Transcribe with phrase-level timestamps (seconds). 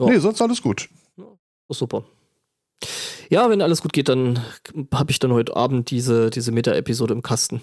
[0.00, 0.06] Ja.
[0.06, 0.88] Nee, sonst alles gut.
[1.18, 2.04] Oh, super.
[3.28, 4.44] Ja, wenn alles gut geht, dann
[4.92, 7.60] habe ich dann heute Abend diese, diese Meta-Episode im Kasten.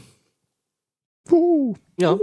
[1.25, 1.75] Puh.
[1.99, 2.17] Ja.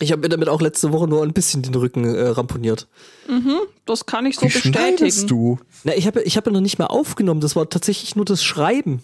[0.00, 2.88] Ich habe mir damit auch letzte Woche nur ein bisschen den Rücken äh, ramponiert.
[3.28, 5.28] Mhm, das kann ich so Wie schneidest bestätigen.
[5.28, 5.58] du?
[5.84, 8.44] Na, ich habe ich hab ja noch nicht mal aufgenommen, das war tatsächlich nur das
[8.44, 9.02] Schreiben.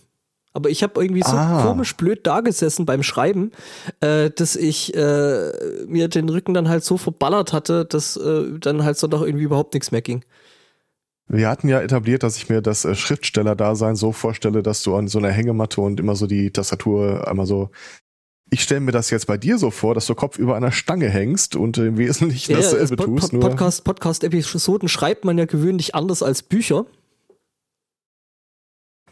[0.53, 1.63] Aber ich habe irgendwie so Ah.
[1.65, 3.53] komisch blöd dagesessen beim Schreiben,
[4.01, 5.53] äh, dass ich äh,
[5.87, 9.75] mir den Rücken dann halt so verballert hatte, dass äh, dann halt Sonntag irgendwie überhaupt
[9.75, 10.25] nichts mehr ging.
[11.29, 15.07] Wir hatten ja etabliert, dass ich mir das äh, Schriftsteller-Dasein so vorstelle, dass du an
[15.07, 17.71] so einer Hängematte und immer so die Tastatur einmal so.
[18.53, 21.09] Ich stelle mir das jetzt bei dir so vor, dass du Kopf über einer Stange
[21.09, 23.31] hängst und im Wesentlichen dasselbe Pod- tust.
[23.31, 26.87] Pod- Podcast, Podcast-Episoden schreibt man ja gewöhnlich anders als Bücher.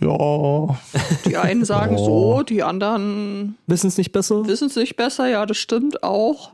[0.00, 0.78] Ja,
[1.26, 2.36] Die einen sagen Oh.
[2.38, 4.46] so, die anderen Wissen es nicht besser?
[4.46, 5.26] wissen es nicht besser.
[5.28, 6.52] Ja, das stimmt auch.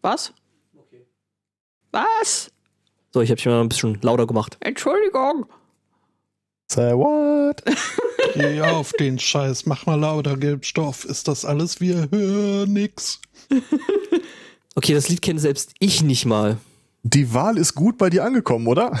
[0.00, 0.32] Was?
[1.92, 2.50] Was?
[3.12, 4.56] So, ich habe mich mal ein bisschen lauter gemacht.
[4.60, 5.46] Entschuldigung.
[6.70, 7.62] say what?
[8.34, 11.04] Geh auf den Scheiß, mach mal lauter Gelbstoff.
[11.04, 11.80] Ist das alles?
[11.80, 13.20] Wir hören nix.
[14.74, 16.56] Okay, das Lied kenne selbst ich nicht mal.
[17.02, 18.98] Die Wahl ist gut bei dir angekommen, oder?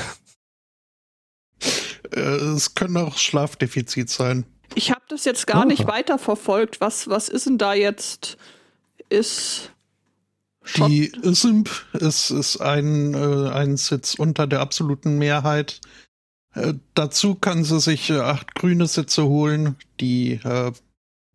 [2.12, 4.44] Äh, es können auch Schlafdefizit sein.
[4.74, 5.66] Ich habe das jetzt gar Ah.
[5.66, 6.80] nicht weiterverfolgt.
[6.80, 8.36] Was, was ist denn da jetzt?
[9.08, 9.70] Ist.
[10.64, 15.80] Schott- Die Simp ist, ist ein, äh, ein Sitz unter der absoluten Mehrheit.
[16.54, 20.72] Äh, dazu kann sie sich äh, acht grüne Sitze holen, die äh,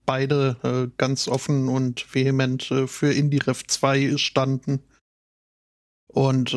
[0.06, 4.82] beide äh, ganz offen und vehement äh, für IndyRev 2 standen.
[6.08, 6.54] Und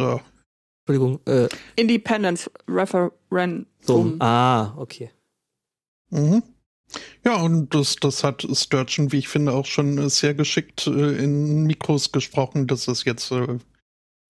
[0.86, 1.20] Entschuldigung.
[1.26, 3.66] Äh, Independence Referendum.
[3.80, 4.14] so.
[4.18, 5.10] Ah, okay.
[6.10, 6.42] Mhm.
[7.24, 10.90] Ja, und das, das hat Sturgeon, wie ich finde, auch schon äh, sehr geschickt äh,
[11.22, 13.58] in Mikros gesprochen, dass es jetzt, äh,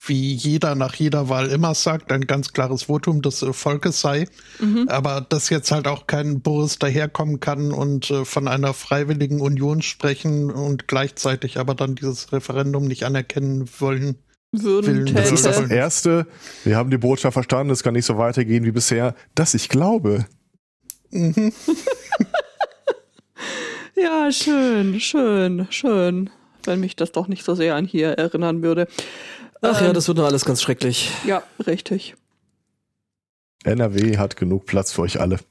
[0.03, 4.27] wie jeder nach jeder Wahl immer sagt, ein ganz klares Votum des äh, Volkes sei.
[4.59, 4.87] Mhm.
[4.89, 9.81] Aber dass jetzt halt auch kein Boris daherkommen kann und äh, von einer freiwilligen Union
[9.81, 14.17] sprechen und gleichzeitig aber dann dieses Referendum nicht anerkennen wollen.
[14.51, 15.73] Würden Willen Das ist das täte.
[15.73, 16.27] Erste.
[16.65, 20.25] Wir haben die Botschaft verstanden, es kann nicht so weitergehen wie bisher, dass ich glaube.
[21.11, 21.53] Mhm.
[23.95, 26.29] Ja, schön, schön, schön.
[26.63, 28.87] Wenn mich das doch nicht so sehr an hier erinnern würde.
[29.61, 31.11] Ach ja, Ähm, das wird doch alles ganz schrecklich.
[31.25, 32.15] Ja, richtig.
[33.63, 35.37] NRW hat genug Platz für euch alle.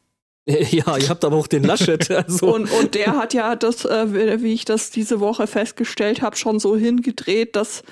[0.47, 2.11] Ja, ihr habt aber auch den Laschet.
[2.11, 2.53] Also.
[2.55, 6.34] Und, und der hat ja das, äh, wie wie ich das diese Woche festgestellt habe,
[6.37, 7.84] schon so hingedreht, dass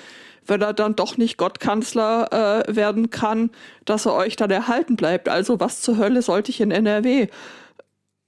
[0.49, 3.51] wenn er dann doch nicht Gottkanzler äh, werden kann,
[3.85, 5.29] dass er euch dann erhalten bleibt.
[5.29, 7.29] Also was zur Hölle sollte ich in NRW?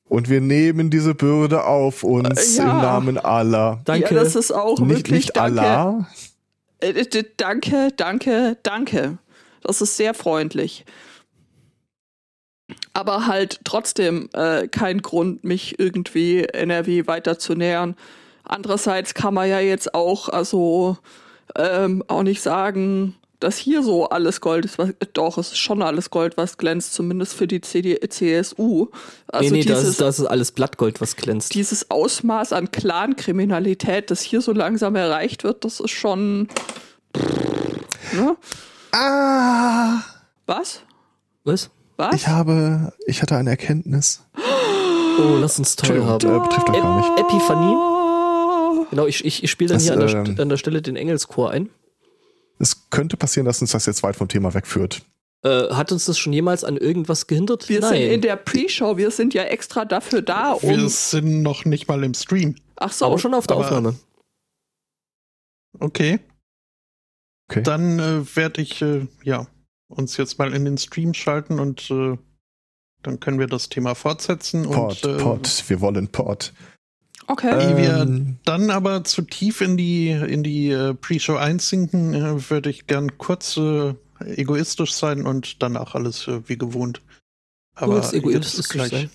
[0.08, 2.70] Und wir nehmen diese Bürde auf uns Äh, ja.
[2.70, 3.80] im Namen aller.
[3.84, 4.14] Danke.
[4.14, 5.60] Ja, das ist auch Nicht, wirklich nicht danke.
[5.60, 6.06] Allah.
[6.80, 7.04] Äh,
[7.36, 9.18] danke, danke, danke.
[9.62, 10.84] Das ist sehr freundlich.
[12.92, 17.94] Aber halt trotzdem äh, kein Grund, mich irgendwie NRW weiter zu nähern.
[18.44, 20.98] Andererseits kann man ja jetzt auch, also
[21.56, 24.78] ähm, auch nicht sagen, dass hier so alles Gold ist.
[24.78, 28.88] Was, doch, es ist schon alles Gold, was glänzt, zumindest für die CD, CSU.
[29.28, 31.54] Also nee, nee, das dieses, ist, das ist alles Blattgold, was glänzt.
[31.54, 36.48] dieses Ausmaß an Clankriminalität, das hier so langsam erreicht wird, das ist schon.
[38.12, 38.36] Ne?
[38.92, 40.00] Ah,
[40.46, 40.82] Was?
[41.44, 41.70] Was?
[41.96, 42.14] Was?
[42.14, 44.22] ich habe, ich hatte eine Erkenntnis.
[44.36, 46.26] Oh, lass uns toll haben.
[46.26, 47.20] äh, betrifft euch gar nicht.
[47.20, 47.89] Epiphanie?
[48.90, 50.96] Genau, ich, ich, ich spiele dann Das, hier an der, ähm, an der Stelle den
[50.96, 51.70] Engelschor ein.
[52.58, 55.02] Es könnte passieren, dass uns das jetzt weit vom Thema wegführt.
[55.42, 57.68] Äh, hat uns das schon jemals an irgendwas gehindert?
[57.70, 57.92] Wir Nein.
[57.94, 60.88] sind in der Pre-Show, wir sind ja extra dafür da, Wir um.
[60.88, 62.56] sind noch nicht mal im Stream.
[62.76, 63.94] Ach so, aber schon auf der aber- Aufnahme.
[65.78, 66.18] Okay.
[67.48, 67.62] Okay.
[67.62, 69.46] Dann äh, werde ich äh, ja
[69.88, 72.16] uns jetzt mal in den Stream schalten und äh,
[73.02, 74.64] dann können wir das Thema fortsetzen.
[74.64, 76.52] Pod, und, äh, Pod, wir wollen Pod.
[77.26, 77.70] Okay.
[77.70, 82.50] Ehe wir Ähm, dann aber zu tief in die, in die äh, Pre-Show einsinken, äh,
[82.50, 83.94] würde ich gern kurz äh,
[84.24, 87.02] egoistisch sein und danach alles äh, wie gewohnt.
[87.78, 89.10] Du willst jetzt egoistisch sein?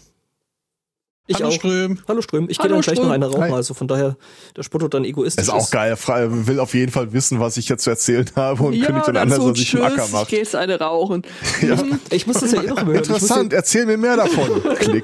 [1.28, 1.52] Ich Hallo auch.
[1.54, 1.98] Ström.
[2.08, 3.12] Hallo Ström, ich gehe dann gleich noch Ström.
[3.12, 3.52] eine rauchen, Hi.
[3.54, 4.16] also von daher,
[4.56, 5.96] der Spotto dann egoistisch ist auch geil.
[5.96, 9.08] Frei, will auf jeden Fall wissen, was ich jetzt zu erzählen habe und ja, kündigt
[9.08, 10.28] dann dann an, dass so er sich im Acker tschüss, ich macht.
[10.30, 11.24] gehe jetzt eine rauchen.
[11.62, 11.78] Ja.
[12.12, 12.96] Ich muss das ja eh noch hören.
[12.96, 14.62] Interessant, erzähl mir mehr davon.
[14.76, 15.04] Klick.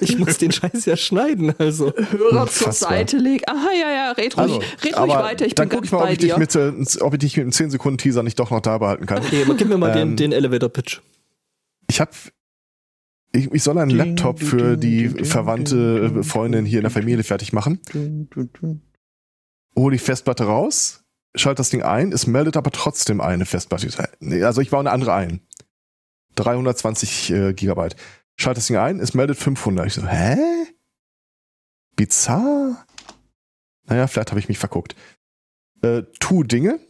[0.00, 1.92] Ich muss, ich den Scheiß ja schneiden, also.
[2.10, 2.70] Hörer zur.
[2.72, 3.42] Seite legen.
[3.48, 5.92] Aha, ja, ja, red ruhig, Also, red ruhig weiter, ich dann bin guck ganz ich
[5.92, 6.38] mal, ob bei ich, dich dir.
[6.38, 9.06] mit, äh, ob ich dich mit einem 10 Sekunden Teaser nicht doch noch da behalten
[9.06, 9.18] kann.
[9.18, 11.00] Okay, aber gib mir mal den, Ähm, den Elevator-Pitch.
[11.88, 12.12] Ich habe
[13.32, 17.52] ich, ich soll einen Laptop für die verwandte äh, Freundin hier in der Familie fertig
[17.52, 17.80] machen.
[19.74, 23.88] Hole die Festplatte raus, schalte das Ding ein, es meldet aber trotzdem eine Festplatte.
[24.44, 25.40] Also ich baue eine andere ein.
[26.34, 27.96] 320 äh, Gigabyte.
[28.36, 29.86] Schalte das Ding ein, es meldet 500.
[29.86, 30.36] Ich so, hä?
[31.96, 32.84] Bizarr?
[33.84, 34.94] Naja, vielleicht habe ich mich verguckt.
[35.82, 36.80] Äh, tu Dinge.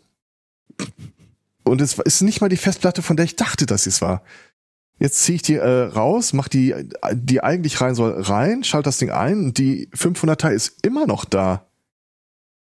[1.64, 4.22] Und es ist nicht mal die Festplatte, von der ich dachte, dass es war.
[5.02, 6.74] Jetzt ziehe ich die äh, raus, mach die,
[7.12, 11.24] die eigentlich rein soll, rein, schalte das Ding ein und die 500er ist immer noch
[11.24, 11.66] da.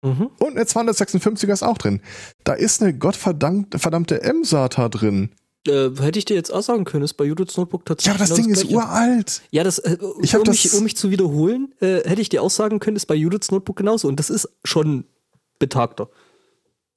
[0.03, 0.31] Mhm.
[0.39, 2.01] Und eine 256er ist auch drin.
[2.45, 5.31] Da ist eine gottverdammte verdammte M-SATA drin.
[5.67, 8.07] Äh, hätte ich dir jetzt auch sagen können, ist bei Judiths Notebook tatsächlich.
[8.07, 8.77] Ja, aber das genau Ding ist Gleiche.
[8.77, 9.43] uralt.
[9.51, 12.43] Ja, das, äh, Ich um, das- mich, um mich zu wiederholen, äh, hätte ich dir
[12.43, 14.07] auch sagen können, ist bei Judiths Notebook genauso.
[14.09, 15.05] Und das ist schon
[15.59, 16.09] betagter.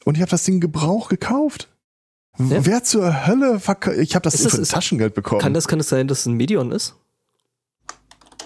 [0.06, 1.70] Und ich habe das Ding Gebrauch gekauft.
[2.40, 2.66] Ja?
[2.66, 3.98] Wer zur Hölle verkauft?
[3.98, 5.42] Ich habe das Ist das- für ist- Taschengeld bekommen.
[5.42, 6.96] Kann das, kann es sein, dass es ein Medion ist?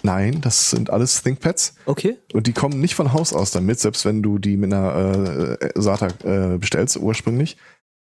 [0.04, 1.74] Nein, das sind alles ThinkPads.
[1.86, 2.18] Okay.
[2.34, 5.70] Und die kommen nicht von Haus aus damit, selbst wenn du die mit einer äh,
[5.76, 7.58] SATA äh, bestellst ursprünglich.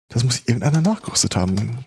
[0.10, 1.86] Das muss irgendeiner nachgerüstet haben.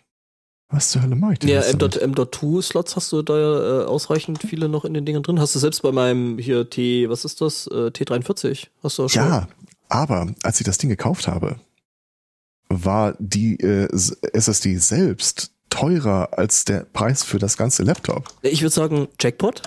[0.71, 2.01] Was zur Hölle mache ich denn Ja, jetzt damit?
[2.01, 5.39] M.2-Slots hast du da ja äh, ausreichend viele noch in den Dingern drin.
[5.39, 7.67] Hast du selbst bei meinem hier T, was ist das?
[7.67, 8.69] Äh, T43.
[8.83, 9.23] Hast du auch schon.
[9.23, 9.49] Ja,
[9.91, 11.57] aber als ich das Ding gekauft habe,
[12.85, 13.89] war die äh,
[14.33, 18.29] SSD selbst teurer als der Preis für das ganze Laptop.
[18.43, 19.63] Ich würde sagen, Jackpot.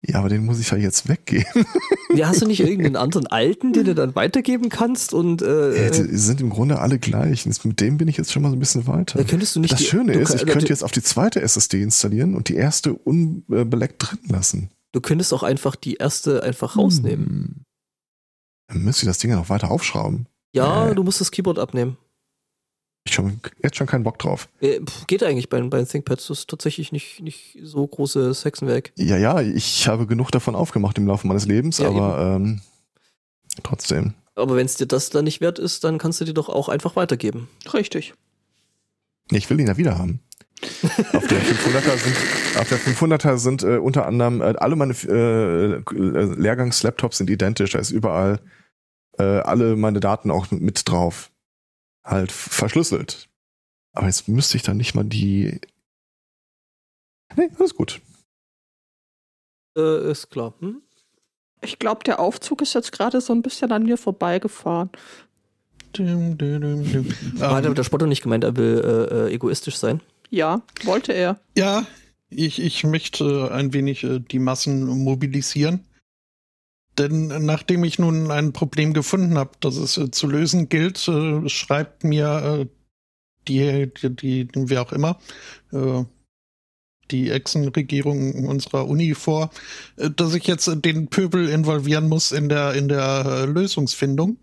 [0.00, 1.66] Ja, aber den muss ich ja jetzt weggeben.
[2.14, 5.12] Ja, hast du nicht irgendeinen anderen alten, den du dann weitergeben kannst?
[5.12, 7.44] Und Äh, die sind im Grunde alle gleich.
[7.64, 9.22] Mit dem bin ich jetzt schon mal so ein bisschen weiter.
[9.24, 11.82] könntest du nicht Das die- Schöne ist, ich du, könnte jetzt auf die zweite SSD
[11.82, 14.70] installieren und die erste unbeleckt drin lassen.
[14.92, 17.26] du könntest auch einfach die erste einfach rausnehmen.
[17.26, 17.54] Hm.
[18.68, 20.26] Dann müsste ich das Ding ja noch weiter aufschrauben.
[20.52, 20.94] Ja, Äh.
[20.94, 21.96] du musst das Keyboard abnehmen.
[23.06, 24.48] Ich schon jetzt schon keinen Bock drauf.
[24.60, 26.26] Äh, Geht eigentlich bei, bei den ThinkPads.
[26.26, 28.92] Das ist tatsächlich nicht, nicht so großes Hexenwerk.
[28.96, 32.60] Ja, ja, ich habe genug davon aufgemacht im Laufe meines Lebens, Ja, aber ähm,
[33.62, 34.14] trotzdem.
[34.34, 36.68] Aber wenn es dir das dann nicht wert ist, dann kannst du die doch auch
[36.68, 37.48] einfach weitergeben.
[37.72, 38.14] Richtig.
[39.30, 40.20] Ich will ihn ja wieder haben.
[41.12, 42.16] auf der 500er sind,
[42.58, 47.72] auf der 500er sind äh, unter anderem äh, alle meine äh, Lehrgangs-Laptops sind identisch.
[47.72, 48.40] Da ist überall
[49.18, 51.30] äh, alle meine Daten auch mit drauf.
[52.04, 53.28] Halt verschlüsselt.
[53.92, 55.60] Aber jetzt müsste ich dann nicht mal die.
[57.36, 58.00] Nee, alles gut.
[59.76, 60.54] Äh, ist klar.
[60.60, 60.82] Hm?
[61.60, 64.90] Ich glaube, der Aufzug ist jetzt gerade so ein bisschen an mir vorbeigefahren.
[65.92, 67.06] Dum, dum, dum, dum.
[67.40, 70.00] Hat Ähm, der Spotto nicht gemeint, er will äh, äh, egoistisch sein?
[70.30, 71.40] Ja, wollte er.
[71.56, 71.86] ja,
[72.30, 75.84] ich, ich möchte ein wenig äh, die Massen mobilisieren.
[76.98, 81.48] Denn nachdem ich nun ein Problem gefunden habe, das es äh, zu lösen gilt, äh,
[81.48, 82.66] schreibt mir äh,
[83.46, 85.18] die, die, die, wer auch immer,
[85.72, 86.04] äh,
[87.10, 89.50] die Echsenregierung unserer Uni vor,
[89.96, 94.36] äh, dass ich jetzt den Pöbel involvieren muss in der, in der äh, Lösungsfindung.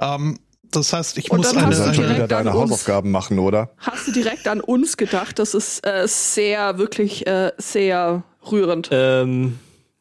[0.00, 0.38] Ähm,
[0.70, 2.52] das heißt, ich Und muss dann Du hast eine, du schon wieder deine.
[2.52, 3.70] Hausaufgaben machen, oder?
[3.78, 5.38] Hast du direkt an uns gedacht?
[5.38, 8.90] Das ist äh, sehr, wirklich äh, sehr rührend.
[8.92, 9.58] Ähm,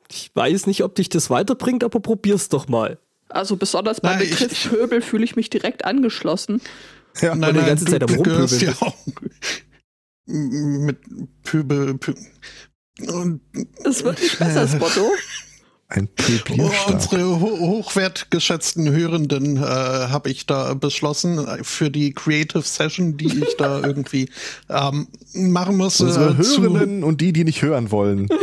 [0.09, 2.99] ich weiß nicht, ob dich das weiterbringt, aber probier's doch mal.
[3.29, 6.61] Also besonders beim Nein, Begriff ich- Pöbel fühle ich mich direkt angeschlossen.
[7.21, 8.95] Ja, du die ganze Zeit am du gehörst Rumpöbeln ja auch
[10.27, 10.97] mit
[11.43, 11.97] Pöbel.
[11.97, 12.13] Pö
[13.07, 13.41] und
[13.83, 15.11] Es wird nicht besser, Spotto.
[15.89, 16.93] ein oh, Pöblierstab.
[16.93, 23.43] unsere ho hochwertgeschätzten Hörenden äh, habe ich da beschlossen äh, für die Creative Session, die
[23.43, 24.29] ich da irgendwie
[24.69, 26.01] ähm, machen muss.
[26.01, 28.27] Unsere äh, Hörenden und die, die nicht hören wollen.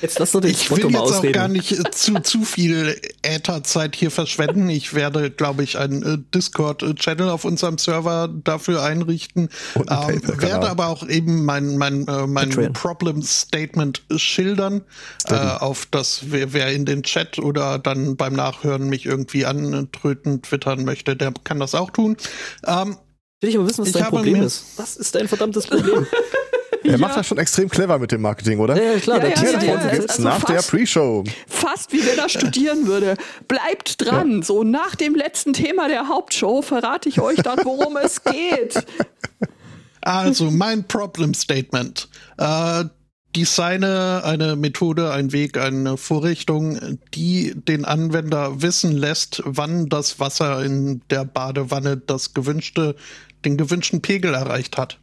[0.00, 1.32] Jetzt lass doch den Ich will mal jetzt auch ausreden.
[1.32, 4.68] gar nicht äh, zu, zu viel Ätherzeit hier verschwenden.
[4.68, 9.48] Ich werde, glaube ich, einen äh, Discord-Channel auf unserem Server dafür einrichten.
[9.74, 12.72] Und Ähm, werde aber auch eben mein, mein, äh, mein.
[12.72, 14.82] Problem-Statement schildern,
[15.26, 20.42] äh, auf das wer, wer in den Chat oder dann beim Nachhören mich irgendwie antröten,
[20.42, 22.16] twittern möchte, der kann das auch tun.
[22.66, 22.96] Ähm,
[23.40, 24.64] Will ich aber wissen, was Ich dein habe Problem ist.
[24.76, 26.06] Was ist dein verdammtes Problem?
[26.88, 28.76] Er macht das schon extrem clever mit dem Marketing, oder?
[28.76, 29.88] ja, ja, klar, Ja, der ja, ja, ja, ja.
[29.94, 31.24] Gibt's also nach der fast- Pre-Show.
[31.46, 33.16] Fast wie wenn er studieren würde.
[33.46, 34.42] Bleibt dran.
[34.42, 38.84] So nach dem letzten Thema der Hauptshow verrate ich euch dann, worum es geht.
[40.00, 42.08] Also mein Problem Statement.
[42.38, 42.84] Äh,
[43.36, 50.64] designe eine Methode, ein Weg, eine Vorrichtung, die den Anwender wissen lässt, wann das Wasser
[50.64, 52.94] in der Badewanne das gewünschte,
[53.44, 54.98] den gewünschten Pegel erreicht hat.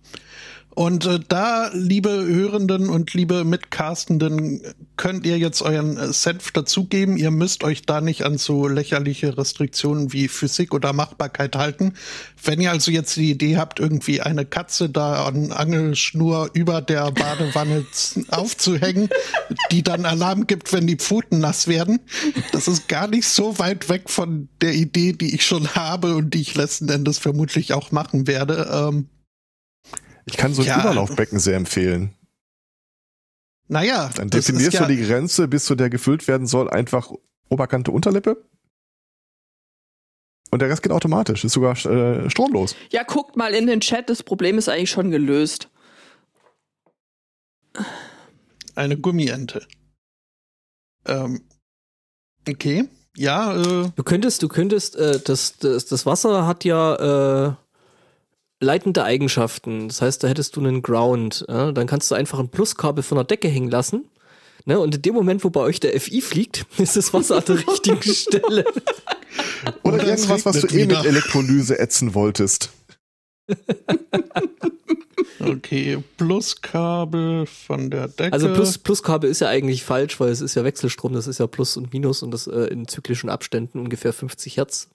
[0.76, 4.62] Und äh, da, liebe Hörenden und liebe Mitcastenden,
[4.98, 7.16] könnt ihr jetzt euren äh, Senf dazugeben.
[7.16, 11.94] Ihr müsst euch da nicht an so lächerliche Restriktionen wie Physik oder Machbarkeit halten.
[12.44, 17.10] Wenn ihr also jetzt die Idee habt, irgendwie eine Katze da an Angelschnur über der
[17.10, 17.86] Badewanne
[18.32, 19.08] aufzuhängen,
[19.72, 22.02] die dann Alarm gibt, wenn die Pfoten nass werden,
[22.52, 26.34] das ist gar nicht so weit weg von der Idee, die ich schon habe und
[26.34, 28.90] die ich letzten Endes vermutlich auch machen werde.
[28.90, 29.08] Ähm,
[30.26, 30.80] ich kann so ein ja.
[30.80, 32.16] Überlaufbecken sehr empfehlen.
[33.68, 34.10] Naja.
[34.16, 37.12] Dann definierst ja du die Grenze, bis zu der gefüllt werden soll, einfach
[37.50, 38.44] Oberkante, Unterlippe.
[40.52, 42.76] Und der Rest geht automatisch, ist sogar äh, stromlos.
[42.92, 45.70] Ja, guckt mal in den Chat, das Problem ist eigentlich schon gelöst.
[48.76, 49.68] Eine Gummiente.
[51.06, 51.42] Ähm,
[52.48, 53.56] okay, ja.
[53.56, 53.92] Äh.
[53.96, 57.56] Du könntest, du könntest, äh, das, das, das Wasser hat ja äh,
[58.66, 59.88] leitende Eigenschaften.
[59.88, 61.46] Das heißt, da hättest du einen Ground.
[61.48, 61.72] Ja?
[61.72, 64.06] Dann kannst du einfach ein Pluskabel von der Decke hängen lassen.
[64.66, 64.80] Ne?
[64.80, 67.58] Und in dem Moment, wo bei euch der FI fliegt, ist das Wasser an der
[67.68, 68.66] richtigen Stelle.
[69.84, 72.72] Oder irgendwas, was du eh mit Elektrolyse ätzen wolltest.
[75.40, 78.34] okay, Pluskabel von der Decke.
[78.34, 81.46] Also Plus, Pluskabel ist ja eigentlich falsch, weil es ist ja Wechselstrom, das ist ja
[81.46, 84.90] Plus und Minus und das äh, in zyklischen Abständen ungefähr 50 Hertz.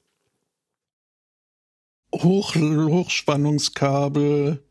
[2.14, 4.62] Hoch, Hochspannungskabel.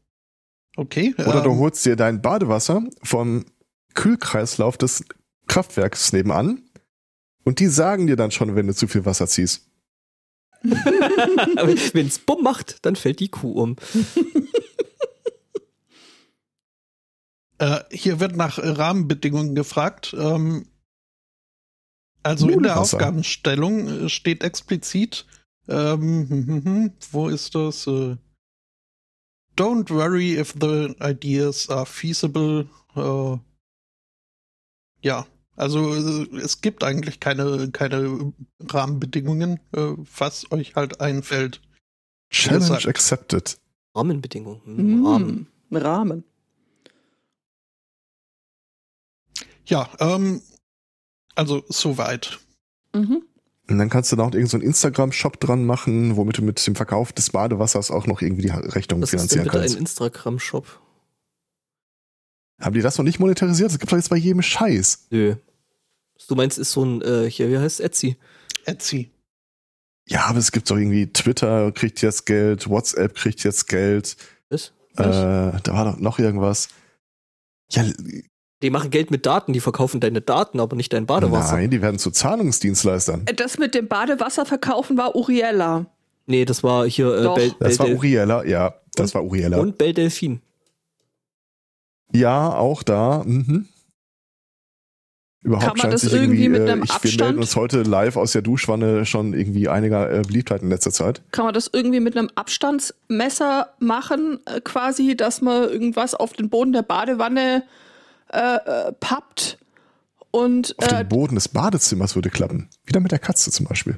[0.75, 1.13] Okay.
[1.17, 3.45] Oder ähm, du holst dir dein Badewasser vom
[3.93, 5.05] Kühlkreislauf des
[5.47, 6.63] Kraftwerks nebenan
[7.43, 9.67] und die sagen dir dann schon, wenn du zu viel Wasser ziehst.
[10.61, 13.77] wenn es bumm macht, dann fällt die Kuh um.
[17.59, 20.13] äh, hier wird nach Rahmenbedingungen gefragt.
[20.17, 20.67] Ähm,
[22.23, 25.25] also in der Aufgabenstellung äh, steht explizit,
[25.69, 27.87] ähm, hm, hm, hm, wo ist das?
[27.87, 28.17] Äh,
[29.55, 32.67] don't worry if the ideas are feasible.
[32.95, 33.37] Äh,
[35.01, 41.61] ja, also äh, es gibt eigentlich keine, keine Rahmenbedingungen, äh, was euch halt einfällt.
[42.31, 43.59] Challenge accepted.
[43.95, 44.61] Rahmenbedingungen.
[45.01, 45.47] Mm, Rahmen.
[45.71, 46.23] Rahmen.
[49.65, 50.41] Ja, ähm,
[51.35, 52.39] also soweit.
[52.93, 53.23] Mhm.
[53.69, 56.75] Und dann kannst du da auch irgendeinen so Instagram-Shop dran machen, womit du mit dem
[56.75, 59.75] Verkauf des Badewassers auch noch irgendwie die Rechnung Was finanzieren ist denn bitte kannst.
[59.75, 60.65] ein Instagram-Shop?
[62.59, 63.71] Haben die das noch nicht monetarisiert?
[63.71, 65.07] Das gibt doch jetzt bei jedem Scheiß.
[65.11, 65.35] Nö.
[66.27, 68.17] Du meinst, ist so ein, äh, hier, wie heißt Etsy?
[68.65, 69.11] Etsy.
[70.07, 74.17] Ja, aber es gibt doch irgendwie Twitter kriegt jetzt Geld, WhatsApp kriegt jetzt Geld.
[74.49, 74.71] Was?
[74.97, 76.69] Äh, da war doch noch irgendwas.
[77.71, 77.85] Ja,
[78.61, 81.55] die machen Geld mit Daten, die verkaufen deine Daten, aber nicht dein Badewasser.
[81.55, 83.25] Nein, die werden zu Zahlungsdienstleistern.
[83.35, 85.85] Das mit dem Badewasser verkaufen war Uriella.
[86.25, 89.57] Nee, das war hier äh, Bell, Das war Uriella, ja, das und, war Uriella.
[89.57, 90.41] Und Bell Delfin.
[92.13, 93.23] Ja, auch da.
[93.25, 93.67] Mhm.
[95.41, 97.19] Überhaupt Kann man scheint das sich irgendwie, irgendwie mit äh, einem ich, Abstand?
[97.19, 100.91] Wir melden uns heute live aus der Duschwanne schon irgendwie einiger äh, Beliebtheit in letzter
[100.91, 101.21] Zeit.
[101.31, 106.49] Kann man das irgendwie mit einem Abstandsmesser machen, äh, quasi, dass man irgendwas auf den
[106.49, 107.63] Boden der Badewanne
[108.33, 109.57] äh, äh, pappt
[110.31, 112.69] und Auf äh, dem Boden des Badezimmers würde klappen.
[112.85, 113.97] Wieder mit der Katze zum Beispiel.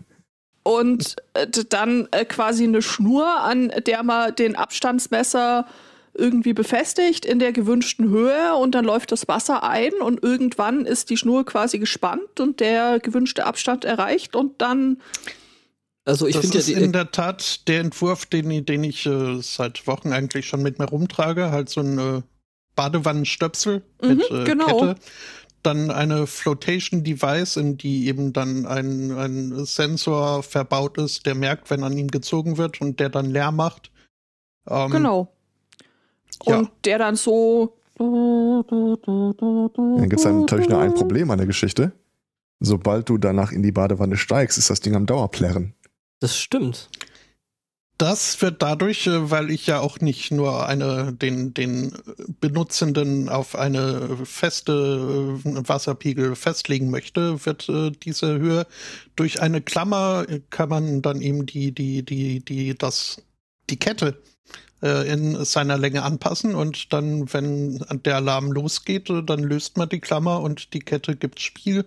[0.64, 5.66] und äh, dann äh, quasi eine Schnur, an der man den Abstandsmesser
[6.14, 11.10] irgendwie befestigt in der gewünschten Höhe und dann läuft das Wasser ein und irgendwann ist
[11.10, 14.98] die Schnur quasi gespannt und der gewünschte Abstand erreicht und dann
[16.04, 19.42] Also ich das finde ja die, in der Tat der Entwurf, den, den ich äh,
[19.42, 21.52] seit Wochen eigentlich schon mit mir rumtrage.
[21.52, 22.22] Halt so ein äh,
[22.76, 24.66] Badewannenstöpsel Mhm, mit äh, genau.
[24.80, 24.96] Kette.
[25.64, 31.70] Dann eine Flotation Device, in die eben dann ein, ein Sensor verbaut ist, der merkt,
[31.70, 33.92] wenn an ihm gezogen wird und der dann leer macht.
[34.68, 35.32] Ähm, genau.
[36.46, 36.58] ja.
[36.58, 38.66] Und der dann so Dann
[40.10, 41.92] gibt es dann natürlich nur ein Problem an der Geschichte.
[42.60, 45.74] Sobald du danach in die Badewanne steigst, ist das Ding am Dauerplärren.
[46.20, 46.90] das stimmt.
[48.02, 51.94] Das wird dadurch, äh, weil ich ja auch nicht nur eine, den, den
[52.40, 58.66] Benutzenden auf eine feste äh, Wasserpegel festlegen möchte, wird äh, diese Höhe
[59.16, 63.22] durch eine Klammer kann man dann eben die, die, die, die, das,
[63.70, 64.20] die Kette
[64.82, 66.56] in seiner Länge anpassen.
[66.56, 71.40] Und dann, wenn der Alarm losgeht, dann löst man die Klammer und die Kette gibt
[71.40, 71.86] Spiel.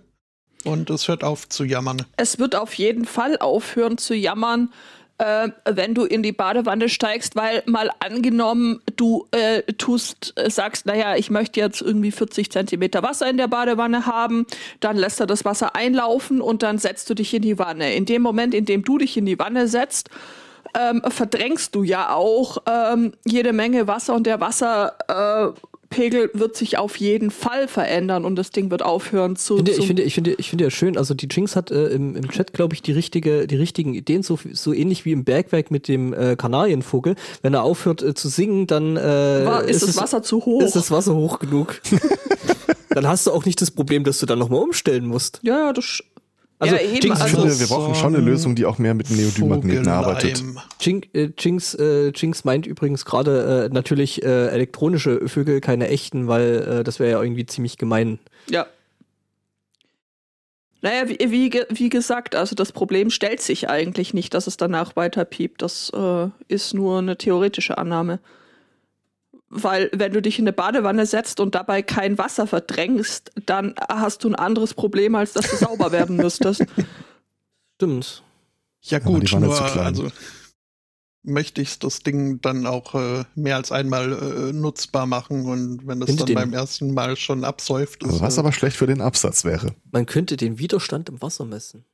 [0.63, 2.05] Und es hört auf zu jammern.
[2.15, 4.71] es wird auf jeden Fall aufhören zu jammern,
[5.17, 10.85] äh, wenn du in die Badewanne steigst, weil mal angenommen, du äh, tust, äh, sagst,
[10.85, 14.45] naja, ich möchte jetzt irgendwie 40 Zentimeter Wasser in der Badewanne haben,
[14.81, 17.93] dann lässt er das Wasser einlaufen und dann setzt du dich in die Wanne.
[17.95, 20.09] In dem Moment, in dem du dich in die Wanne setzt,
[20.77, 26.77] ähm, verdrängst du ja auch ähm, jede Menge Wasser und der Wasserpegel äh, wird sich
[26.77, 29.57] auf jeden Fall verändern und das Ding wird aufhören zu.
[29.57, 30.97] Finde, ich finde, ich finde, ich finde ja schön.
[30.97, 34.23] Also die Jinx hat äh, im, im Chat, glaube ich, die richtige, die richtigen Ideen,
[34.23, 37.15] so, so ähnlich wie im Bergwerk mit dem äh, Kanarienvogel.
[37.41, 39.01] Wenn er aufhört äh, zu singen, dann äh,
[39.45, 40.61] War, ist, das Wasser zu hoch.
[40.61, 41.81] Ist das Wasser hoch genug?
[42.89, 45.39] dann hast du auch nicht das Problem, dass du dann nochmal umstellen musst.
[45.43, 46.03] Ja, ja, das.
[46.57, 48.93] Also, ja, eben, Jinx, Ich also, finde, wir brauchen schon eine Lösung, die auch mehr
[48.93, 50.41] mit Neodym-Magneten arbeitet.
[50.79, 56.27] Jinx, äh, Jinx, äh, Jinx meint übrigens gerade äh, natürlich äh, elektronische Vögel, keine echten,
[56.27, 58.19] weil äh, das wäre ja irgendwie ziemlich gemein.
[58.49, 58.67] Ja.
[60.81, 64.95] Naja, wie, wie, wie gesagt, also das Problem stellt sich eigentlich nicht, dass es danach
[64.95, 65.61] weiter piept.
[65.61, 68.19] Das äh, ist nur eine theoretische Annahme.
[69.57, 74.23] Weil wenn du dich in eine Badewanne setzt und dabei kein Wasser verdrängst, dann hast
[74.23, 76.65] du ein anderes Problem, als dass du sauber werden müsstest.
[77.75, 78.21] Stimmt.
[78.81, 80.11] Ja gut, Wanne nur also
[81.23, 85.99] möchte ich das Ding dann auch äh, mehr als einmal äh, nutzbar machen und wenn
[85.99, 88.87] das Hinter dann beim ersten Mal schon absäuft, ist Also was äh, aber schlecht für
[88.87, 89.73] den Absatz wäre.
[89.91, 91.85] Man könnte den Widerstand im Wasser messen.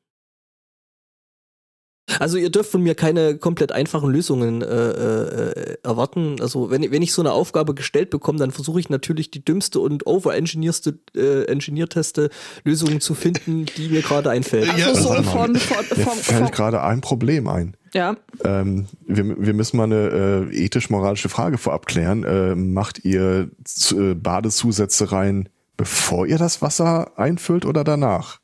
[2.19, 6.37] Also ihr dürft von mir keine komplett einfachen Lösungen äh, äh, erwarten.
[6.41, 9.79] Also wenn, wenn ich so eine Aufgabe gestellt bekomme, dann versuche ich natürlich die dümmste
[9.79, 12.29] und overengineerste, äh, engineerteste
[12.63, 14.67] Lösung zu finden, die mir gerade einfällt.
[14.77, 17.77] Ja, Also so von, von, Mir von, fällt von, gerade ein Problem ein.
[17.93, 18.15] ja.
[18.43, 22.23] Ähm, wir, wir müssen mal eine äh, ethisch-moralische Frage vorab klären.
[22.23, 23.49] Äh, macht ihr
[23.91, 28.41] äh, Badezusätze rein, bevor ihr das Wasser einfüllt oder danach?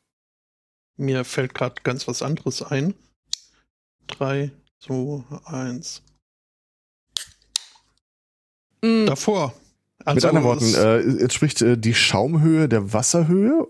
[0.98, 2.94] mir fällt gerade ganz was anderes ein.
[4.08, 4.50] Drei,
[4.80, 6.02] zwei, eins.
[8.82, 9.54] Mm, Davor.
[10.04, 13.66] Also, Mit anderen Worten, äh, jetzt spricht äh, die Schaumhöhe der Wasserhöhe?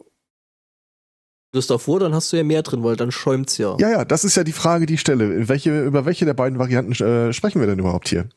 [1.51, 3.77] Du bist davor, dann hast du ja mehr drin, weil dann schäumt's ja.
[3.79, 5.49] Ja, ja, das ist ja die Frage, die ich stelle.
[5.49, 8.29] Welche, über welche der beiden Varianten äh, sprechen wir denn überhaupt hier?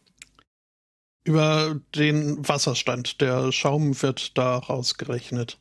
[1.24, 3.22] über den Wasserstand.
[3.22, 5.60] Der Schaum wird da rausgerechnet.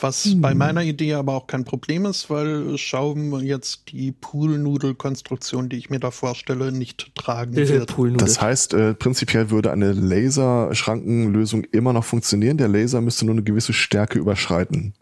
[0.00, 0.40] Was Hm.
[0.40, 5.88] bei meiner Idee aber auch kein Problem ist, weil Schaum jetzt die Poolnudelkonstruktion, die ich
[5.88, 7.94] mir da vorstelle, nicht tragen wird.
[7.94, 8.26] Poolnudel.
[8.26, 12.56] Das heißt, äh, prinzipiell würde eine Laserschrankenlösung immer noch funktionieren.
[12.56, 14.94] Der Laser müsste nur eine gewisse Stärke überschreiten.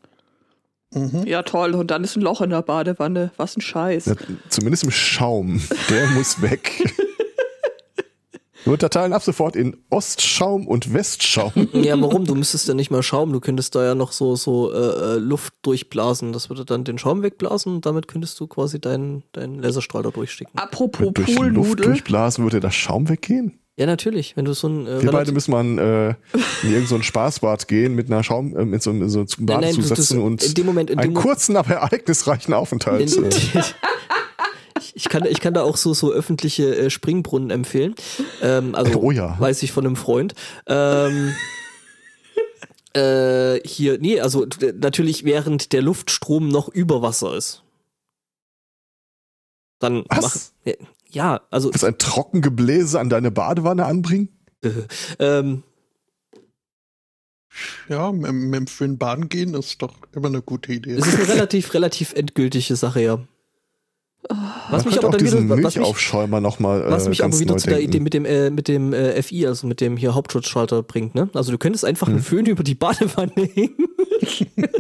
[0.95, 1.23] Mhm.
[1.25, 1.75] ja, toll.
[1.75, 3.31] Und dann ist ein Loch in der Badewanne.
[3.39, 4.07] Was ein Scheiß.
[4.07, 4.15] Ja,
[4.51, 5.63] zumindest im Schaum.
[5.89, 6.83] Der muss weg.
[8.65, 11.53] Wir unterteilen ab sofort in Ostschaum und Westschaum.
[11.73, 12.25] Ja, warum?
[12.25, 15.17] Du müsstest ja nicht mal Schaum, du könntest da ja noch so, so äh, äh,
[15.19, 16.33] Luft durchblasen.
[16.33, 20.11] Das würde dann den Schaum wegblasen und damit könntest du quasi deinen, deinen Laserstrahl da
[20.11, 20.57] durchschicken.
[20.59, 23.59] Apropos Durch Luft durchblasen würde das Schaum weggehen.
[23.77, 24.37] Ja, natürlich.
[24.37, 24.87] Wenn du so ein.
[24.87, 26.15] Äh, Wir beide müssen mal in, äh, in
[26.65, 29.61] irgendein so ein Spaßbad gehen mit einer Schaum, äh, mit so, einem- so zum Nein,
[29.61, 32.53] nein, du- Badezusätzen du- und in dem Moment, in dem einen Mo- kurzen, aber ereignisreichen
[32.53, 33.17] Aufenthalt.
[33.17, 33.31] In, äh,
[35.03, 37.97] ich, kann, ich kann da auch so, so öffentliche äh, Springbrunnen empfehlen.
[38.41, 39.35] Ähm, also Oh ja.
[39.39, 40.35] weiß ich von einem Freund.
[40.69, 41.35] Ähm,
[42.95, 47.65] äh, hier, nee, also natürlich während der Luftstrom noch über Wasser ist.
[49.81, 50.55] Dann Was?
[50.65, 50.73] mach.
[51.11, 54.29] Ja, also Du willst ein Trockengebläse an deine Badewanne anbringen?
[55.19, 55.65] ähm,
[57.89, 60.93] Ja, mit, mit dem schönen Baden gehen ist doch immer eine gute Idee.
[60.95, 63.19] es ist eine relativ, relativ endgültige Sache, ja.
[64.71, 67.69] Was mich aber diesen wieder, was mich, Milchaufschäumer nochmal was äh, mich aber wieder zu
[67.69, 67.81] der.
[67.81, 71.29] Idee mit dem, äh, mit dem äh, FI, also mit dem hier Hauptschutzschalter bringt, ne?
[71.35, 72.23] Also du könntest einfach einen Hm.
[72.25, 73.75] Föhn über die Badewanne hängen,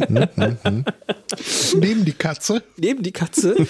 [0.09, 0.85] Hm, hm, hm.
[1.81, 2.63] Neben die Katze.
[2.77, 3.57] neben die Katze.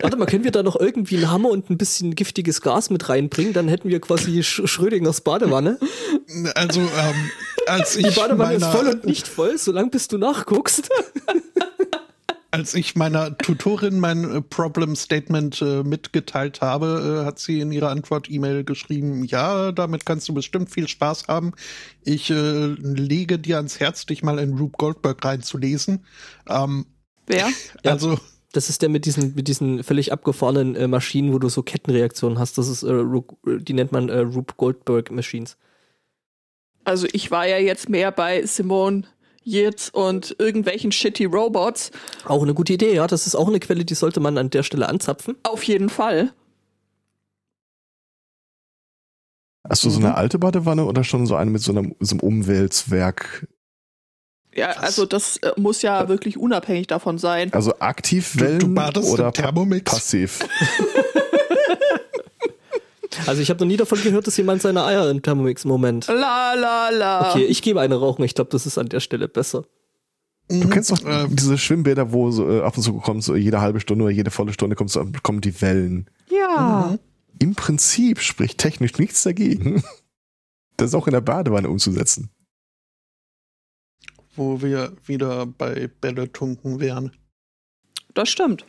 [0.00, 3.08] Warte mal, können wir da noch irgendwie einen Hammer und ein bisschen giftiges Gas mit
[3.08, 3.52] reinbringen?
[3.52, 5.78] Dann hätten wir quasi Sch Schrödingers Badewanne.
[6.56, 7.30] Also, ähm,
[7.66, 10.88] als ich Die Badewanne ist meiner- voll und nicht voll, solange bis du nachguckst.
[12.50, 17.72] Als ich meiner Tutorin mein äh, Problem Statement äh, mitgeteilt habe, äh, hat sie in
[17.72, 21.52] ihrer Antwort-E-Mail geschrieben, ja, damit kannst du bestimmt viel Spaß haben.
[22.04, 26.04] Ich äh, lege dir ans Herz, dich mal in Rube Goldberg reinzulesen.
[26.48, 26.86] Ähm,
[27.26, 27.48] Wer?
[27.84, 27.92] Ja.
[27.92, 28.18] Also,
[28.52, 32.38] Das ist der mit diesen, mit diesen völlig abgefahrenen äh, Maschinen, wo du so Kettenreaktionen
[32.38, 32.56] hast.
[32.56, 35.58] Das ist, äh, Ru die nennt man äh, Rube Goldberg Machines.
[36.84, 39.02] Also ich war ja jetzt mehr bei Simone
[39.48, 41.90] Yates und irgendwelchen shitty Robots.
[42.24, 43.06] Auch eine gute Idee, ja.
[43.06, 45.36] Das ist auch eine Quelle, die sollte man an der Stelle anzapfen.
[45.42, 46.32] Auf jeden Fall.
[49.68, 52.20] Hast du so eine alte Badewanne oder schon so eine mit so einem, so einem
[52.20, 53.46] Umwälzwerk?
[54.54, 54.78] Ja, Was?
[54.78, 57.52] also das äh, muss ja wirklich unabhängig davon sein.
[57.52, 59.90] Also aktiv du, Wellen du badest oder Thermomix.
[59.90, 60.40] passiv?
[63.26, 66.06] Also ich habe noch nie davon gehört, dass jemand seine Eier im Thermomix Moment.
[66.08, 67.30] La la la.
[67.30, 68.22] Okay, ich gebe eine rauchen.
[68.24, 69.64] Ich glaube, das ist an der Stelle besser.
[70.48, 70.70] Du Mhm.
[70.70, 73.80] kennst doch Äh, diese Schwimmbäder, wo so, äh, ab und zu kommt, so jede halbe
[73.80, 76.08] Stunde oder jede volle Stunde kommt so, kommen die Wellen.
[76.30, 76.90] ja.
[76.92, 76.98] Mhm.
[77.40, 79.82] im Prinzip spricht technisch nichts dagegen,
[80.76, 82.30] das auch in der Badewanne umzusetzen.
[84.34, 87.12] Wo wir wieder bei Bälle tunken wären.
[88.14, 88.64] Das stimmt.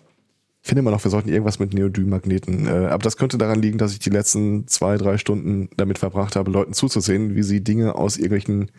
[0.69, 2.67] Ich finde immer noch, wir sollten irgendwas mit Neodym-Magneten.
[2.67, 6.35] Äh, aber das könnte daran liegen, dass ich die letzten zwei, drei Stunden damit verbracht
[6.35, 8.69] habe, Leuten zuzusehen, wie sie Dinge aus irgendwelchen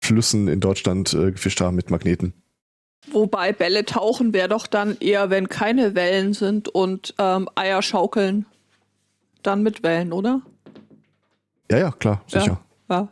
[0.00, 2.32] Flüssen in Deutschland äh, gefischt haben mit Magneten.
[3.12, 8.46] Wobei Bälle tauchen wäre doch dann eher, wenn keine Wellen sind und ähm, Eier schaukeln.
[9.42, 10.40] Dann mit Wellen, oder?
[11.70, 12.62] Ja, ja, klar, sicher.
[12.88, 12.96] Ja.
[12.96, 13.08] ja.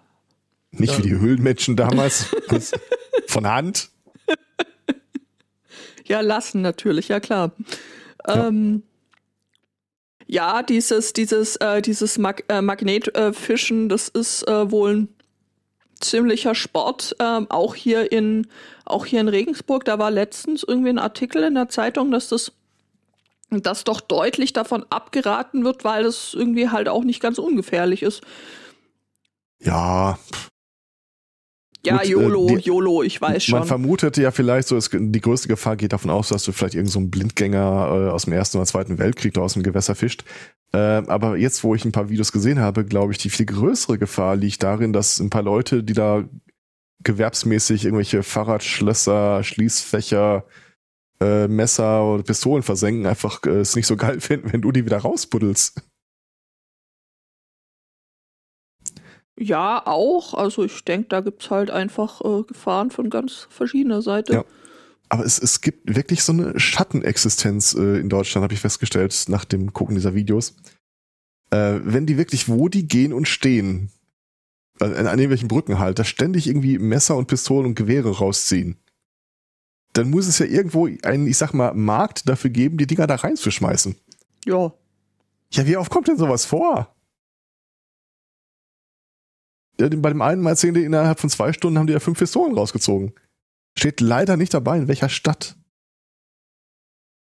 [0.71, 0.99] Nicht Ja.
[1.01, 2.35] wie die Höhlenmenschen damals.
[3.27, 3.91] Von Hand.
[6.07, 7.53] Ja, lassen natürlich, ja klar.
[8.27, 8.49] Ja.
[8.49, 8.83] Ähm,
[10.27, 15.09] ja, dieses, dieses, äh, dieses Mag äh, Magnetfischen, das ist äh, wohl ein
[16.01, 17.17] ziemlicher Sport.
[17.19, 18.47] Ähm, auch hier in,
[18.85, 22.53] auch hier in Regensburg, da war letztens irgendwie ein Artikel in der Zeitung, dass das
[23.51, 28.23] dass doch deutlich davon abgeraten wird, weil das irgendwie halt auch nicht ganz ungefährlich ist.
[29.61, 30.19] Ja,
[31.85, 33.65] Ja, Gut, äh, YOLO, die- YOLO, ich weiß man schon.
[33.67, 36.93] vermutet ja vielleicht so, es, die größte Gefahr geht davon aus, dass du vielleicht irgendein
[36.93, 40.25] so einen Blindgänger äh, aus dem Ersten oder Zweiten Weltkrieg da aus dem Gewässer fischt.
[40.73, 43.99] Äh, aber jetzt, wo ich ein paar Videos gesehen habe, glaube ich, die viel größere
[43.99, 46.25] Gefahr liegt darin, dass ein paar Leute, die da
[47.03, 50.45] gewerbsmäßig irgendwelche Fahrradschlösser, Schließfächer,
[51.21, 54.85] äh, Messer oder Pistolen versenken, einfach äh, es nicht so geil finden, wenn du die
[54.87, 55.83] wieder rausbuddelst.
[59.39, 60.35] Ja, auch.
[60.35, 64.33] Also ich denke, da gibt's halt einfach äh, Gefahren von ganz verschiedener Seite.
[64.33, 64.45] Ja.
[65.09, 69.45] Aber es, es gibt wirklich so eine Schattenexistenz äh, in Deutschland, habe ich festgestellt, nach
[69.45, 70.55] dem Gucken dieser Videos.
[71.51, 73.91] Äh, wenn die wirklich, wo die gehen und stehen,
[74.81, 78.77] äh, an irgendwelchen Brücken halt, da ständig irgendwie Messer und Pistolen und Gewehre rausziehen,
[79.93, 83.17] dann muss es ja irgendwo einen, ich sag mal, Markt dafür geben, die Dinger da
[83.17, 83.97] reinzuschmeißen.
[84.47, 84.73] Ja.
[85.53, 86.95] Ja, wie oft kommt denn sowas vor?
[89.81, 92.19] Ja, bei dem einen Mal erzählen die, innerhalb von zwei Stunden haben die ja fünf
[92.19, 93.13] Pistolen rausgezogen.
[93.77, 95.57] Steht leider nicht dabei, in welcher Stadt.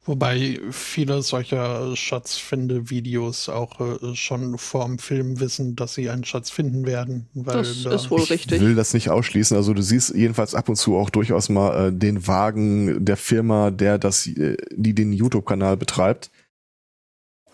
[0.06, 6.84] Wobei viele solcher Schatzfinde-Videos auch äh, schon vorm Film wissen, dass sie einen Schatz finden
[6.84, 7.26] werden.
[7.32, 8.60] Weil Das da, ist wohl ich richtig.
[8.60, 9.56] will das nicht ausschließen.
[9.56, 13.70] Also du siehst jedenfalls ab und zu auch durchaus mal äh, den Wagen der Firma,
[13.70, 16.30] der das, äh, die den YouTube-Kanal betreibt.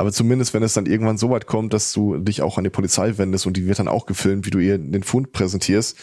[0.00, 2.70] Aber zumindest, wenn es dann irgendwann so weit kommt, dass du dich auch an die
[2.70, 5.94] Polizei wendest und die wird dann auch gefilmt, wie du ihr den Fund präsentierst,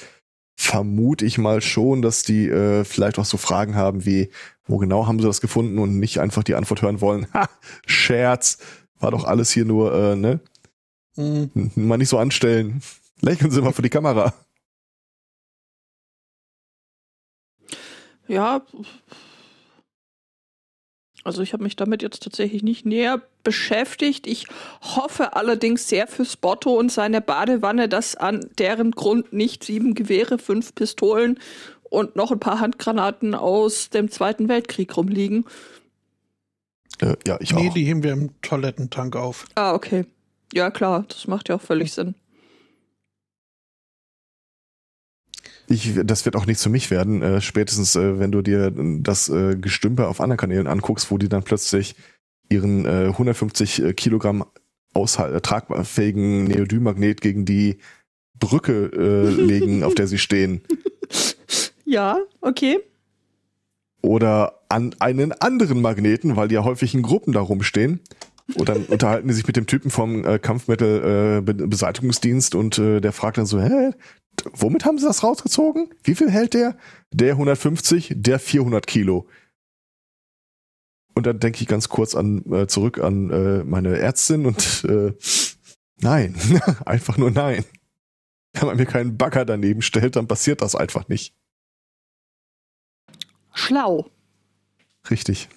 [0.56, 4.30] vermute ich mal schon, dass die äh, vielleicht auch so Fragen haben wie,
[4.68, 7.50] wo genau haben sie das gefunden und nicht einfach die Antwort hören wollen, ha,
[7.88, 8.60] Scherz,
[9.00, 10.42] war doch alles hier nur, äh, ne?
[11.16, 12.84] Hm, Mal nicht so anstellen.
[13.22, 14.32] Lächeln Sie mal für die Kamera.
[18.28, 18.62] Ja.
[21.28, 24.28] Also ich habe mich damit jetzt tatsächlich nicht näher beschäftigt.
[24.28, 24.48] Ich
[24.82, 30.38] hoffe allerdings sehr für Spotto und seine Badewanne, dass an deren Grund nicht sieben Gewehre,
[30.38, 31.38] fünf Pistolen
[31.84, 35.44] und noch ein paar Handgranaten aus dem Zweiten Weltkrieg rumliegen.
[37.00, 37.74] Äh, ja, ich nee, auch.
[37.74, 39.48] die heben wir im Toilettentank auf.
[39.56, 40.06] Ah, okay.
[40.54, 42.16] Ja, klar, das macht ja auch völlig Sinn.
[45.70, 47.22] Ich, das wird auch nichts für mich werden.
[47.22, 51.30] Äh, spätestens, äh, wenn du dir das äh, Gestümpe auf anderen Kanälen anguckst, wo die
[51.30, 51.96] dann plötzlich
[52.50, 54.46] ihren äh, 150 äh, Kilogramm
[54.94, 57.78] aushal- äh, tragfähigen Neodym-Magnet gegen die
[58.40, 60.62] Brücke äh, legen, auf der sie stehen.
[61.86, 62.80] Ja, okay.
[64.02, 68.00] Oder an einen anderen Magneten, weil die ja häufig in Gruppen da rumstehen.
[68.56, 73.38] Und dann unterhalten die sich mit dem Typen vom äh, Kampfmittel-Beseitigungsdienst und äh, der fragt
[73.38, 73.92] dann so, hä,
[74.54, 75.90] womit haben sie das rausgezogen?
[76.04, 76.78] Wie viel hält der?
[77.12, 79.28] Der 150, der 400 Kilo.
[81.14, 85.14] Und dann denke ich ganz kurz an äh, zurück an äh, meine Ärztin und äh,
[86.00, 86.36] nein,
[86.86, 87.66] einfach nur nein.
[88.54, 91.36] Wenn man mir keinen Bagger daneben stellt, dann passiert das einfach nicht.
[93.54, 94.10] Schlau.
[95.10, 95.50] Richtig.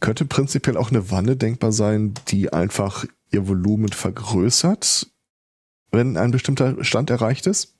[0.00, 5.10] Könnte prinzipiell auch eine Wanne denkbar sein, die einfach ihr Volumen vergrößert,
[5.90, 7.74] wenn ein bestimmter Stand erreicht ist?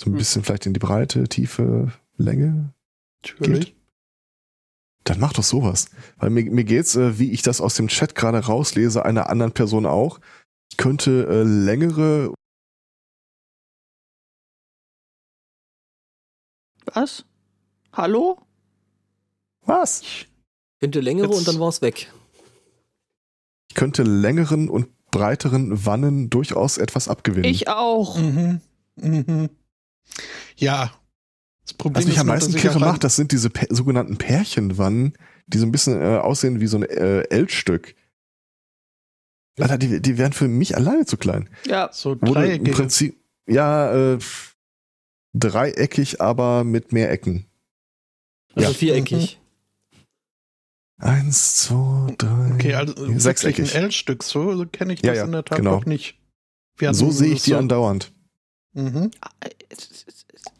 [0.00, 0.18] So ein Hm.
[0.18, 2.72] bisschen vielleicht in die Breite, Tiefe, Länge.
[3.22, 3.74] Natürlich.
[5.04, 5.90] Dann mach doch sowas.
[6.16, 9.52] Weil mir, mir geht's, äh, wie ich das aus dem Chat gerade rauslese, einer anderen
[9.52, 10.18] Person auch.
[10.70, 12.34] Ich könnte äh, längere
[16.94, 17.24] Was?
[17.92, 18.38] Hallo?
[19.64, 20.02] Was?
[20.78, 22.12] Hinter längere Jetzt- und dann war es weg.
[23.68, 27.50] Ich könnte längeren und breiteren Wannen durchaus etwas abgewinnen.
[27.50, 28.18] Ich auch.
[28.18, 28.60] Mhm.
[28.96, 29.50] Mhm.
[30.56, 30.92] Ja,
[31.64, 34.18] Das Problem Was mich ist am meisten ich kirre allein- macht, das sind diese sogenannten
[34.18, 35.14] Pärchenwannen,
[35.48, 37.94] die so ein bisschen äh, aussehen wie so ein äh, L-Stück.
[39.58, 41.48] Alter, die, die wären für mich alleine zu klein.
[41.66, 42.64] Ja, so du im.
[42.64, 43.18] Prinzip,
[43.48, 44.18] ja, äh,
[45.38, 47.46] dreieckig, aber mit mehr Ecken.
[48.54, 48.74] Also Ja.
[48.76, 49.38] viereckig.
[50.98, 53.74] Eins, zwei, drei, Okay, also sechseckig.
[53.74, 55.72] ein L-Stück, so kenne ich Ja, das ja, in der Tat genau.
[55.72, 56.18] noch nicht.
[56.78, 58.12] Wir So sehe ich die so, andauernd.
[58.72, 59.10] Mhm.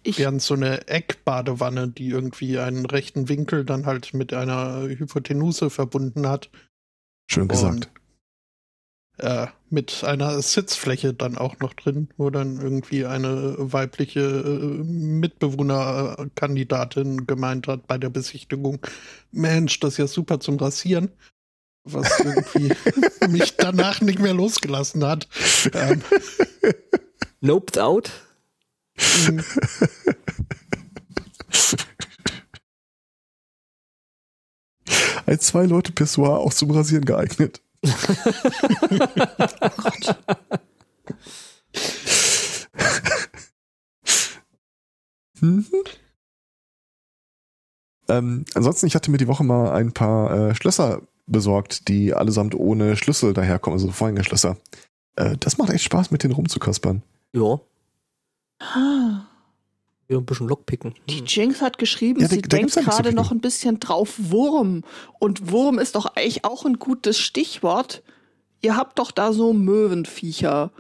[0.03, 4.83] ich, Wir hatten so eine Eckbadewanne, die irgendwie einen rechten Winkel dann halt mit einer
[4.83, 6.51] Hypotenuse verbunden hat.
[7.31, 7.75] Schön gesagt.
[7.75, 7.91] Und,
[9.19, 17.27] äh, mit einer Sitzfläche dann auch noch drin, wo dann irgendwie eine weibliche äh, Mitbewohnerkandidatin
[17.27, 18.79] gemeint hat bei der Besichtigung,
[19.33, 21.11] Mensch, das ist ja super zum Rasieren.
[21.85, 22.73] Was irgendwie
[23.29, 25.29] mich danach nicht mehr losgelassen hat.
[25.73, 26.03] Ähm,
[27.41, 28.11] Noped out.
[28.97, 29.45] mh,
[35.27, 37.61] Ein zwei Leute Pissoir auch zum Rasieren geeignet.
[45.41, 45.67] Mhm.
[48.09, 52.55] Ähm, ansonsten, ich hatte mir die Woche mal ein paar äh, Schlösser besorgt, die allesamt
[52.55, 54.59] ohne Schlüssel daherkommen, also Vorhängeschlösser.
[55.17, 57.03] Äh, das macht echt Spaß, mit denen rumzukaspern.
[57.33, 57.59] Ja,
[58.61, 59.26] Ah,
[60.09, 60.95] ja, ein bisschen Lockpicken.
[61.09, 61.27] die Hm.
[61.27, 64.83] Jinx hat geschrieben, Ja, da- sie da denkt gerade noch ein bisschen drauf Wurm.
[65.19, 68.03] Und Wurm ist doch eigentlich auch ein gutes Stichwort.
[68.63, 70.71] Ihr habt doch da so Möwenviecher.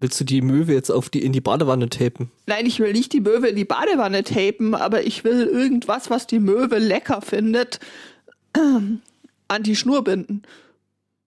[0.00, 2.30] Willst du die Möwe jetzt auf die, in die Badewanne tapen?
[2.46, 6.26] Nein, ich will nicht die Möwe in die Badewanne tapen, aber ich will irgendwas, was
[6.26, 7.80] die Möwe lecker findet,
[8.52, 10.42] an die Schnur binden.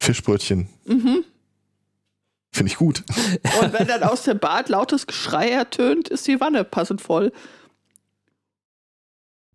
[0.01, 0.67] Fischbrötchen.
[0.85, 1.23] Mhm.
[2.57, 3.03] Finde ich gut.
[3.61, 7.31] Und wenn dann aus dem Bad lautes Geschrei ertönt, ist die Wanne passend voll.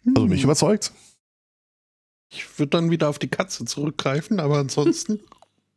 [0.07, 0.93] Also mich überzeugt.
[2.31, 5.19] Ich würde dann wieder auf die Katze zurückgreifen, aber ansonsten.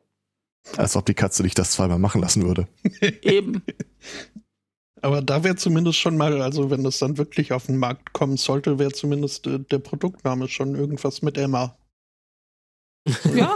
[0.77, 2.67] Als ob die Katze dich das zweimal machen lassen würde.
[3.23, 3.63] Eben.
[5.01, 8.37] aber da wäre zumindest schon mal, also wenn das dann wirklich auf den Markt kommen
[8.37, 11.75] sollte, wäre zumindest äh, der Produktname schon irgendwas mit Emma.
[13.33, 13.55] Ja.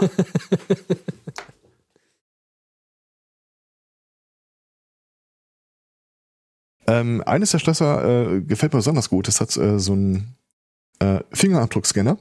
[6.90, 9.28] Ähm, eines der Schlösser äh, gefällt mir besonders gut.
[9.28, 10.34] Es hat äh, so einen
[10.98, 12.18] äh, Fingerabdruckscanner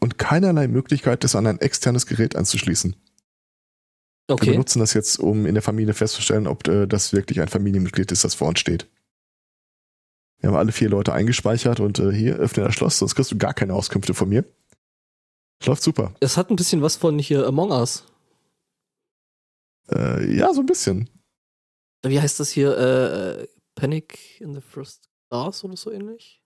[0.00, 2.96] und keinerlei Möglichkeit, das an ein externes Gerät anzuschließen.
[4.26, 4.52] Wir Okay.
[4.52, 8.24] benutzen das jetzt, um in der Familie festzustellen, ob äh, das wirklich ein Familienmitglied ist,
[8.24, 8.88] das vor uns steht.
[10.40, 13.36] Wir haben alle vier Leute eingespeichert und äh, hier öffne das Schloss, sonst kriegst du
[13.38, 14.44] gar keine Auskünfte von mir.
[15.66, 16.14] Läuft super.
[16.20, 18.04] Es hat ein bisschen was von hier Among Us.
[19.90, 21.10] Äh, ja, so ein bisschen.
[22.02, 22.76] Wie heißt das hier?
[22.78, 26.40] Äh, Panic in the First Class oder so ähnlich?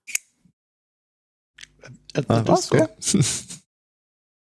[2.13, 2.73] Äh, Ah, das- was?
[2.73, 2.89] Wer?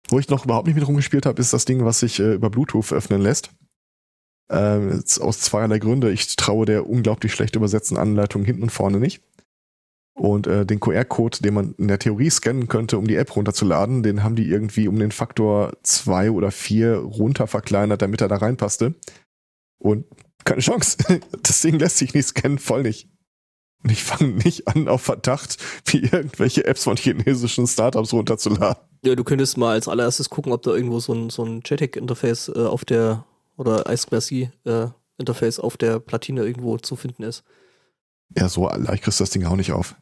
[0.09, 2.49] Wo ich noch überhaupt nicht mit rumgespielt habe, ist das Ding, was sich äh, über
[2.49, 3.51] Bluetooth öffnen lässt.
[4.51, 6.11] Ähm, aus zweierlei Gründe.
[6.11, 9.21] Ich traue der unglaublich schlecht übersetzten Anleitung hinten und vorne nicht.
[10.17, 14.01] Und äh, den QR-Code, den man in der Theorie scannen könnte, um die App runterzuladen,
[14.01, 18.37] den haben die irgendwie um den Faktor zwei oder vier runter verkleinert, damit er da
[18.37, 18.95] reinpasste.
[19.77, 20.05] Und
[20.45, 20.97] keine Chance.
[21.43, 23.07] Das Ding lässt sich nicht scannen, voll nicht.
[23.83, 28.83] Und ich fange nicht an, auf Verdacht, wie irgendwelche Apps von chinesischen Startups runterzuladen.
[29.05, 32.49] Ja, du könntest mal als allererstes gucken, ob da irgendwo so ein, so ein JTAG-Interface
[32.49, 33.25] äh, auf der,
[33.55, 37.43] oder I2C-Interface auf der Platine irgendwo zu finden ist.
[38.37, 39.95] Ja, so leicht kriegst du das Ding auch nicht auf.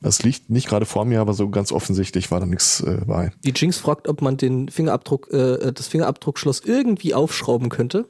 [0.00, 3.32] Das liegt nicht gerade vor mir, aber so ganz offensichtlich war da nichts äh, bei.
[3.44, 8.08] Die Jinx fragt, ob man den Fingerabdruck, äh, das Fingerabdruckschloss irgendwie aufschrauben könnte.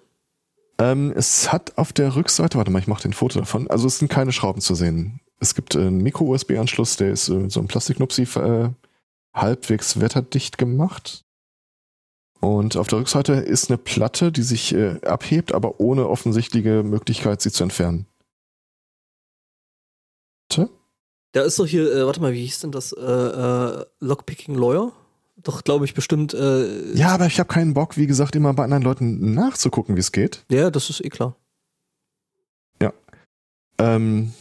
[0.79, 3.70] Ähm, es hat auf der Rückseite, warte mal, ich mache den Foto davon.
[3.70, 5.20] Also es sind keine Schrauben zu sehen.
[5.38, 8.70] Es gibt äh, einen Micro-USB-Anschluss, der ist äh, so einem Plastiknupsi äh,
[9.33, 11.25] halbwegs wetterdicht gemacht.
[12.40, 17.40] Und auf der Rückseite ist eine Platte, die sich äh, abhebt, aber ohne offensichtliche Möglichkeit,
[17.40, 18.07] sie zu entfernen.
[20.49, 20.68] Tja?
[21.37, 22.92] Da ist doch hier, äh, warte mal, wie hieß denn das?
[22.92, 24.92] Äh, äh, Lockpicking Lawyer?
[25.37, 26.33] Doch, glaube ich, bestimmt.
[26.33, 30.01] Äh, Ja, aber ich habe keinen Bock, wie gesagt, immer bei anderen Leuten nachzugucken, wie
[30.01, 30.46] es geht.
[30.51, 31.37] Ja, das ist eh klar.
[33.79, 34.33] Ähm,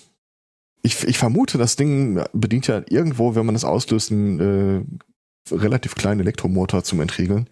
[0.81, 4.39] ich, ich vermute, das Ding bedient ja irgendwo, wenn man es auslöst, einen
[5.49, 7.49] äh, relativ kleinen Elektromotor zum Entriegeln.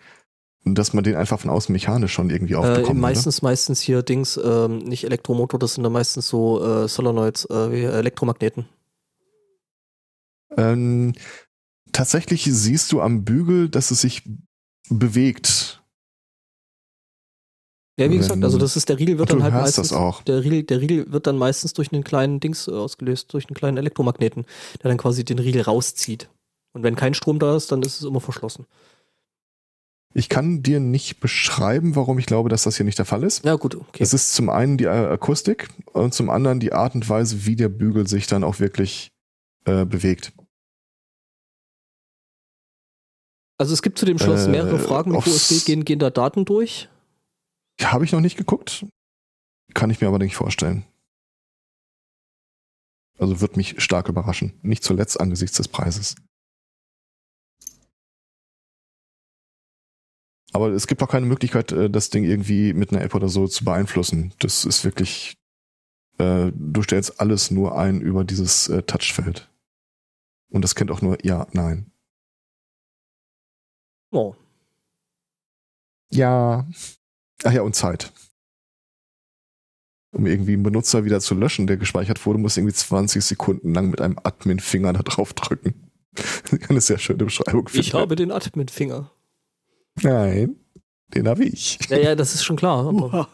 [0.63, 3.01] Und dass man den einfach von außen mechanisch schon irgendwie Äh, aufbekommt.
[3.01, 7.71] meistens, meistens hier Dings, ähm, nicht Elektromotor, das sind dann meistens so äh, Solenoids, äh,
[7.73, 8.65] wie Elektromagneten.
[10.57, 11.13] Ähm,
[11.91, 14.23] tatsächlich siehst du am Bügel, dass es sich
[14.89, 15.83] bewegt.
[17.99, 19.93] Ja, wie gesagt, also das ist der Riegel wird dann halt meistens
[20.25, 23.77] der Riegel, der Riegel wird dann meistens durch einen kleinen Dings ausgelöst, durch einen kleinen
[23.77, 24.45] Elektromagneten,
[24.81, 26.27] der dann quasi den Riegel rauszieht.
[26.73, 28.65] Und wenn kein Strom da ist, dann ist es immer verschlossen.
[30.15, 33.45] Ich kann dir nicht beschreiben, warum ich glaube, dass das hier nicht der Fall ist.
[33.45, 34.01] Ja, gut, okay.
[34.03, 37.55] Es ist zum einen die äh, Akustik und zum anderen die Art und Weise, wie
[37.55, 39.11] der Bügel sich dann auch wirklich
[39.65, 40.33] äh, bewegt.
[43.57, 46.45] Also es gibt zu dem Schloss Äh, mehrere Fragen mit USB, gehen, gehen da Daten
[46.45, 46.89] durch?
[47.81, 48.85] Habe ich noch nicht geguckt,
[49.73, 50.85] kann ich mir aber nicht vorstellen.
[53.19, 54.53] Also wird mich stark überraschen.
[54.63, 56.15] Nicht zuletzt angesichts des Preises.
[60.51, 63.47] Aber es gibt auch keine Möglichkeit, äh, das Ding irgendwie mit einer App oder so
[63.47, 64.33] zu beeinflussen.
[64.39, 65.35] Das ist wirklich,
[66.19, 69.49] äh, du stellst alles nur ein über dieses äh, Touchfeld.
[70.51, 71.92] Und das kennt auch nur Ja, Nein.
[74.13, 74.35] Oh.
[76.11, 76.67] Ja.
[77.43, 78.13] Ach ja, und Zeit.
[80.11, 83.89] Um irgendwie einen Benutzer wieder zu löschen, der gespeichert wurde, muss irgendwie 20 Sekunden lang
[83.89, 85.89] mit einem Admin-Finger da drauf drücken.
[86.69, 87.67] Eine sehr schöne Beschreibung.
[87.73, 87.99] Ich finde.
[87.99, 89.09] habe den Admin-Finger.
[90.03, 90.57] Nein,
[91.07, 91.79] den habe ich.
[91.89, 92.93] Ja, ja, das ist schon klar.
[92.93, 93.27] Wir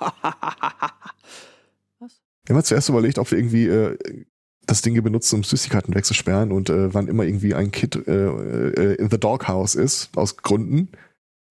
[2.50, 4.26] haben zuerst überlegt, ob wir irgendwie äh,
[4.70, 8.12] das Ding hier benutzen, um Süßigkeiten wegzusperren und äh, wann immer irgendwie ein Kid äh,
[8.12, 10.90] äh, in the Doghouse ist, aus Gründen,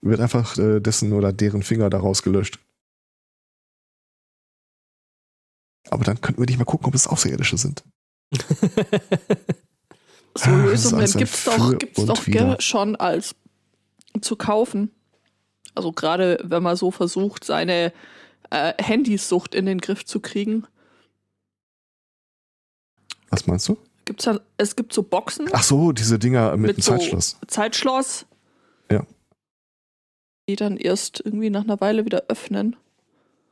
[0.00, 2.58] wird einfach äh, dessen oder deren Finger daraus gelöscht.
[5.90, 7.82] Aber dann könnten wir nicht mal gucken, ob es Außerirdische sind.
[10.38, 13.34] So Ah, Lösungen gibt's Für doch, gibt's doch schon als
[14.20, 14.90] zu kaufen.
[15.74, 17.92] Also gerade wenn man so versucht, seine
[18.50, 20.66] äh, Handysucht in den Griff zu kriegen.
[23.40, 23.76] Was meinst du?
[24.04, 27.36] Gibt's da, es gibt so Boxen, Ach so, diese Dinger mit, Mit dem so- Zeitschloss.
[27.46, 28.26] Zeitschloss.
[28.90, 29.04] Ja.
[30.48, 32.74] Die dann erst irgendwie nach einer Weile wieder öffnen.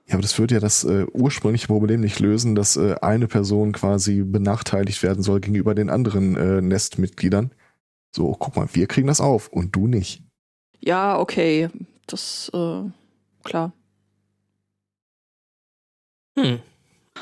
[0.07, 3.73] Ja, aber das würde ja das äh, ursprüngliche Problem nicht lösen, dass äh, eine Person
[3.73, 7.51] quasi benachteiligt werden soll gegenüber den anderen äh, Nestmitgliedern.
[8.15, 10.23] So, guck mal, wir kriegen das auf und du nicht.
[10.81, 11.69] Ja, okay.
[12.07, 12.83] Das, äh,
[13.45, 13.73] klar.
[16.39, 16.61] hm.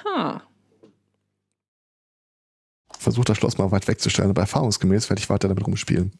[0.05, 0.43] Ha.
[3.05, 6.19] Versuch das Schloss mal weit wegzustellen, aber erfahrungsgemäß werde ich weiter damit rumspielen.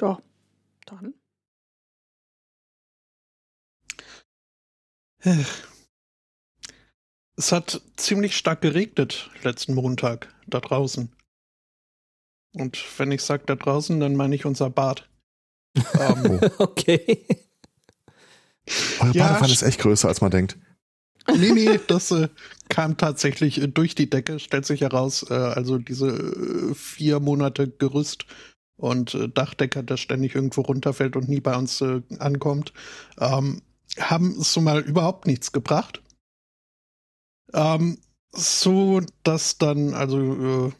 [0.00, 0.18] Ja.
[0.86, 1.14] Dann.
[7.36, 11.10] Es hat ziemlich stark geregnet letzten Montag da draußen.
[12.52, 15.08] Und wenn ich sage da draußen, dann meine ich unser Bad.
[15.98, 17.26] ähm, okay.
[19.00, 20.56] Eure Ja, Badewanne ist echt größer, als man denkt.
[21.28, 22.28] Nee, nee, das äh,
[22.68, 25.24] kam tatsächlich äh, durch die Decke, stellt sich heraus.
[25.30, 28.26] Äh, also diese äh, vier Monate Gerüst
[28.76, 32.72] und äh, Dachdecker, der ständig irgendwo runterfällt und nie bei uns äh, ankommt,
[33.18, 33.62] ähm,
[33.98, 36.02] haben so mal überhaupt nichts gebracht.
[37.52, 37.98] Ähm,
[38.32, 40.72] so, dass dann, also, äh,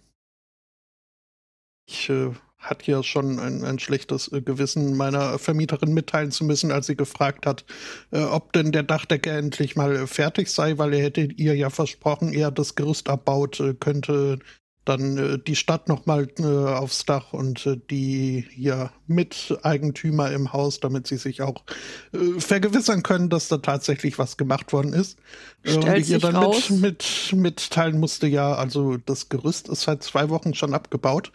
[1.86, 2.32] ich äh,
[2.64, 6.96] hatte ja schon ein, ein schlechtes äh, Gewissen meiner Vermieterin mitteilen zu müssen, als sie
[6.96, 7.64] gefragt hat,
[8.10, 11.70] äh, ob denn der Dachdecker endlich mal äh, fertig sei, weil er hätte ihr ja
[11.70, 14.38] versprochen, er das Gerüst abbaut, äh, könnte
[14.84, 20.52] dann äh, die Stadt noch mal äh, aufs Dach und äh, die ja Miteigentümer im
[20.52, 21.64] Haus, damit sie sich auch
[22.12, 25.18] äh, vergewissern können, dass da tatsächlich was gemacht worden ist.
[25.62, 26.70] Äh, und Stellt ich ihr dann raus.
[26.70, 31.32] mit, mit mitteilen musste, ja, also das Gerüst ist seit zwei Wochen schon abgebaut.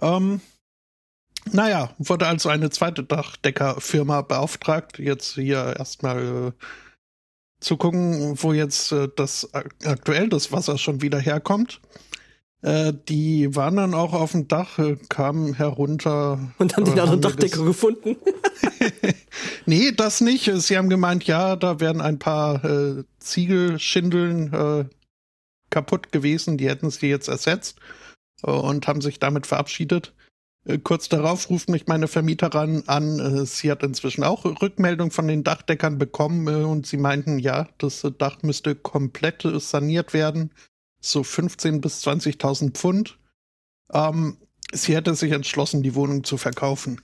[0.00, 0.40] Ähm,
[1.50, 6.52] naja, wurde also eine zweite Dachdeckerfirma beauftragt, jetzt hier erstmal äh,
[7.60, 11.80] zu gucken, wo jetzt äh, das ak- aktuell das Wasser schon wieder herkommt.
[12.62, 16.38] Äh, die waren dann auch auf dem Dach, äh, kamen herunter.
[16.58, 18.16] Und haben äh, anderen wir Dachdecker gefunden.
[19.66, 20.44] nee, das nicht.
[20.44, 24.84] Sie haben gemeint, ja, da wären ein paar äh, Ziegelschindeln äh,
[25.70, 27.78] kaputt gewesen, die hätten sie jetzt ersetzt
[28.44, 30.14] äh, und haben sich damit verabschiedet.
[30.64, 33.18] Äh, kurz darauf ruft mich meine Vermieterin an.
[33.18, 37.68] Äh, sie hat inzwischen auch Rückmeldung von den Dachdeckern bekommen äh, und sie meinten, ja,
[37.78, 40.50] das Dach müsste komplett saniert werden.
[41.00, 43.18] So 15.000 bis 20.000 Pfund.
[43.92, 44.36] Ähm,
[44.72, 47.00] sie hätte sich entschlossen, die Wohnung zu verkaufen.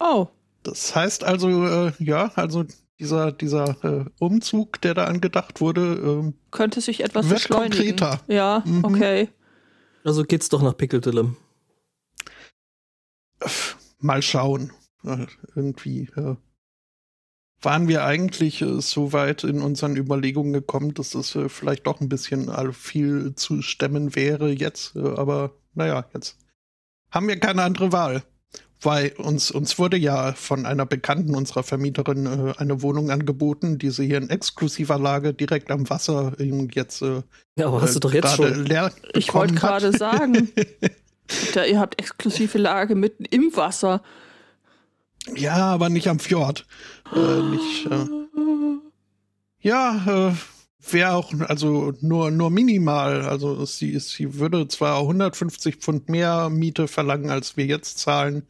[0.00, 0.28] Oh.
[0.62, 2.64] Das heißt also, äh, ja, also
[3.00, 7.96] dieser, dieser äh, Umzug, der da angedacht wurde, ähm, Könnte sich etwas Wird beschleunigen.
[7.96, 8.20] konkreter.
[8.28, 8.84] Ja, Mhm.
[8.84, 9.28] okay.
[10.04, 11.36] Also geht's doch nach Pickeldillem.
[14.00, 14.72] Mal schauen.
[15.04, 16.36] Äh, irgendwie äh,
[17.60, 22.00] waren wir eigentlich äh, so weit in unseren Überlegungen gekommen, dass das äh, vielleicht doch
[22.00, 24.96] ein bisschen all viel zu stemmen wäre jetzt.
[24.96, 26.36] Äh, aber naja, jetzt
[27.10, 28.22] haben wir keine andere Wahl.
[28.80, 33.90] weil uns, uns wurde ja von einer Bekannten unserer Vermieterin äh, eine Wohnung angeboten, die
[33.90, 37.22] sie hier in exklusiver Lage direkt am Wasser ähm, jetzt äh,
[37.56, 38.66] Ja, aber hast du doch jetzt gerade schon.
[38.66, 40.48] leer Ich wollte gerade sagen,
[41.54, 44.02] da, ihr habt exklusive Lage mitten im Wasser.
[45.34, 46.66] Ja, aber nicht am Fjord.
[47.14, 48.06] Äh, nicht, äh,
[49.60, 50.34] ja, äh,
[50.92, 53.22] wäre auch, also nur, nur minimal.
[53.22, 58.46] Also sie, sie würde zwar 150 Pfund mehr Miete verlangen, als wir jetzt zahlen,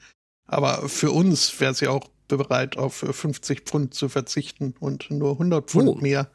[0.46, 5.68] aber für uns wäre sie auch bereit, auf 50 Pfund zu verzichten und nur 100
[5.70, 5.94] Pfund Oh.
[5.96, 6.30] mehr.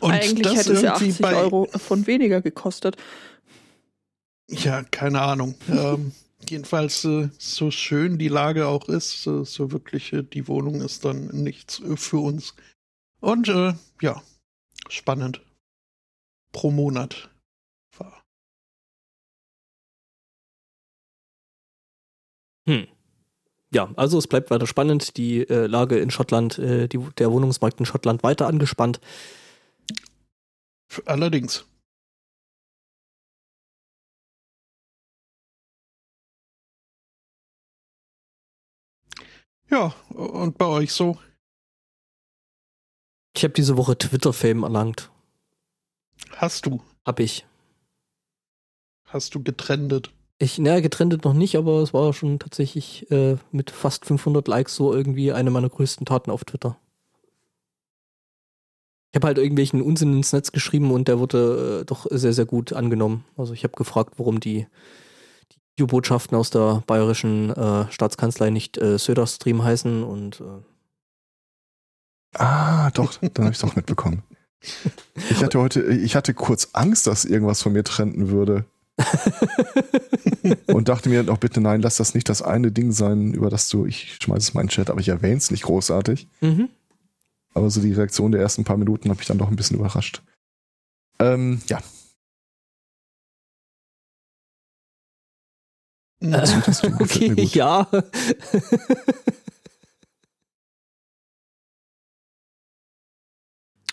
[0.00, 2.96] Und Eigentlich hätte es ja irgendwie 80 bei- Euro von weniger gekostet.
[4.50, 5.54] Ja, keine Ahnung.
[5.68, 6.12] ähm,
[6.48, 11.04] jedenfalls, äh, so schön die Lage auch ist, äh, so wirklich äh, die Wohnung ist
[11.04, 12.54] dann nichts äh, für uns.
[13.20, 14.22] Und äh, ja,
[14.88, 15.40] spannend.
[16.52, 17.30] Pro Monat
[17.96, 18.24] war.
[22.66, 22.88] Hm.
[23.72, 25.16] Ja, also es bleibt weiter spannend.
[25.16, 29.00] Die äh, Lage in Schottland, äh, die, der Wohnungsmarkt in Schottland weiter angespannt.
[31.04, 31.64] Allerdings.
[39.70, 41.16] Ja, und bei euch so?
[43.36, 45.10] Ich habe diese Woche Twitter-Fame erlangt.
[46.32, 46.82] Hast du?
[47.04, 47.46] Hab ich.
[49.04, 50.12] Hast du getrendet?
[50.38, 54.74] Ich, naja, getrennt noch nicht, aber es war schon tatsächlich äh, mit fast 500 Likes
[54.74, 56.78] so irgendwie eine meiner größten Taten auf Twitter.
[59.12, 62.46] Ich habe halt irgendwelchen Unsinn ins Netz geschrieben und der wurde äh, doch sehr, sehr
[62.46, 63.24] gut angenommen.
[63.36, 64.66] Also ich habe gefragt, warum die
[65.76, 70.62] Videobotschaften aus der bayerischen äh, Staatskanzlei nicht äh, Söderstream heißen und äh,
[72.34, 74.22] Ah, doch, dann habe ich doch mitbekommen.
[75.30, 78.66] Ich hatte heute, ich hatte kurz Angst, dass irgendwas von mir trenden würde.
[80.66, 83.70] Und dachte mir auch bitte, nein, lass das nicht das eine Ding sein, über das
[83.70, 86.28] du, ich schmeiße es mal in den Chat, aber ich erwähne es nicht großartig.
[86.40, 86.68] mhm.
[87.52, 90.22] Aber so die Reaktion der ersten paar Minuten hat mich dann doch ein bisschen überrascht.
[91.18, 91.80] Ähm, ja,
[96.20, 97.54] das gefällt mir okay, gut.
[97.54, 97.86] ja.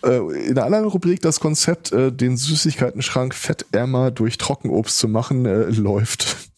[0.04, 0.18] Äh,
[0.48, 5.70] in einer anderen Rubrik das Konzept, äh, den Süßigkeitenschrank fettärmer durch Trockenobst zu machen, äh,
[5.70, 6.50] läuft.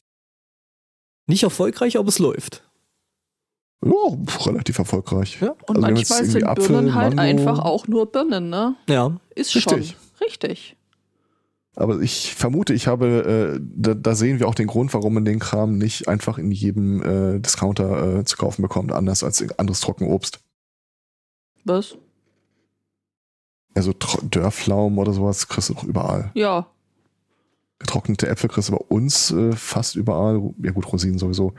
[1.27, 2.63] Nicht erfolgreich, aber es läuft.
[3.85, 3.91] Ja,
[4.45, 5.39] relativ erfolgreich.
[5.39, 5.51] Ja.
[5.67, 7.29] Und Also manchmal sind Apfel, Birnen halt Mango.
[7.29, 8.75] einfach auch nur Birnen, ne?
[8.89, 9.15] Ja.
[9.35, 9.91] Ist Richtig.
[9.91, 10.27] schon.
[10.27, 10.75] Richtig.
[11.79, 15.23] Aber ich vermute, ich habe, äh, da, da sehen wir auch den Grund, warum man
[15.23, 19.79] den Kram nicht einfach in jedem äh, Discounter äh, zu kaufen bekommt, anders als anderes
[19.79, 20.41] Trockenobst.
[21.63, 21.97] Was?
[23.75, 26.31] Also Tro Dörrpflaumen oder sowas kriegst du doch überall.
[26.33, 26.67] Ja.
[27.79, 30.53] Getrocknete Äpfel kriegst du bei uns äh, fast überall.
[30.61, 31.53] Ja gut, Rosinen sowieso.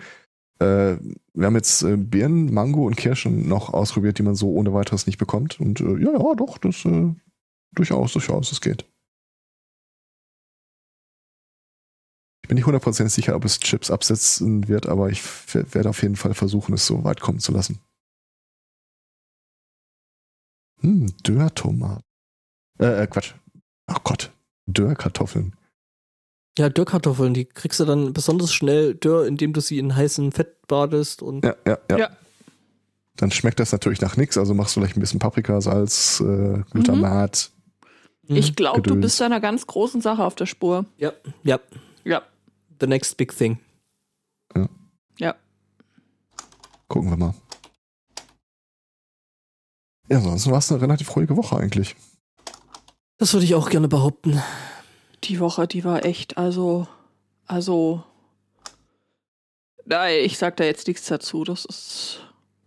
[0.59, 0.97] Äh,
[1.33, 5.07] wir haben jetzt äh, Birnen, Mango und Kirschen noch ausprobiert, die man so ohne weiteres
[5.07, 5.59] nicht bekommt.
[5.61, 7.15] Und ja, ja, doch, das äh,
[7.73, 8.85] durchaus, durchaus, das geht.
[12.51, 15.23] Bin nicht hundertprozentig sicher, ob es Chips absetzen wird, aber ich
[15.55, 17.79] werde auf jeden Fall versuchen, es so weit kommen zu lassen.
[20.81, 22.03] Hm, Dörrtomat.
[22.81, 23.35] Äh, äh, Quatsch.
[23.87, 24.33] Ach Gott.
[24.67, 25.55] Dörrkartoffeln.
[26.59, 30.67] Ja, Dörrkartoffeln, die kriegst du dann besonders schnell dörr, indem du sie in heißem Fett
[30.67, 31.99] badest und Ja, ja, ja.
[31.99, 32.17] Ja.
[33.15, 36.65] Dann schmeckt das natürlich nach nichts, also machst du vielleicht ein bisschen Paprika, Salz, äh,
[36.73, 37.53] Glutamat.
[38.27, 38.35] Mhm.
[38.35, 40.87] Ich glaube, du bist einer ganz großen Sache auf der Spur.
[40.97, 41.13] Ja,
[41.45, 41.61] ja.
[42.03, 42.23] Ja.
[42.81, 43.59] The next big thing.
[45.19, 45.37] Ja.
[46.89, 47.35] Gucken wir mal.
[50.09, 51.95] Ja, ansonsten war es eine relativ ruhige Woche eigentlich.
[53.19, 54.43] Das würde ich auch gerne behaupten.
[55.25, 56.89] Die Woche, die war echt, also,
[57.47, 58.03] also,
[59.85, 61.45] nein, ich sag da jetzt nichts dazu.
[61.45, 62.21] Das ist,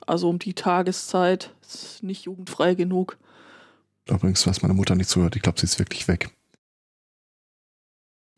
[0.05, 3.17] also um die Tageszeit, ist nicht jugendfrei genug.
[4.07, 6.29] Übrigens, was meine Mutter nicht zuhört, ich glaube, sie ist wirklich weg.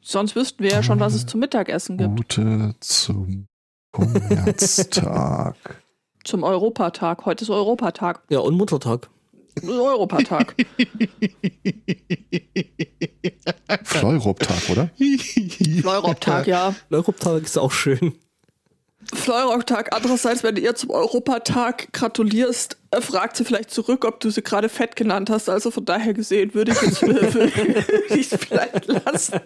[0.08, 2.16] Sonst wüssten wir ja schon, was es zum Mittagessen gibt.
[2.16, 3.48] Gute zum
[3.92, 5.56] Kommerztag.
[6.24, 7.26] Zum Europatag.
[7.26, 8.24] Heute ist Europatag.
[8.30, 9.10] Ja, und Muttertag.
[9.64, 10.56] Europatag.
[13.84, 14.90] Fleurobtag, oder?
[15.82, 16.74] Fleurop-Tag, ja.
[16.90, 18.16] Europatag ist auch schön.
[19.14, 19.96] Fleurop-Tag.
[19.96, 24.42] Andererseits, wenn du ihr zum Europatag gratulierst, äh, fragt sie vielleicht zurück, ob du sie
[24.42, 25.50] gerade fett genannt hast.
[25.50, 27.02] Also von daher gesehen würde ich es
[28.34, 29.40] es vielleicht lassen.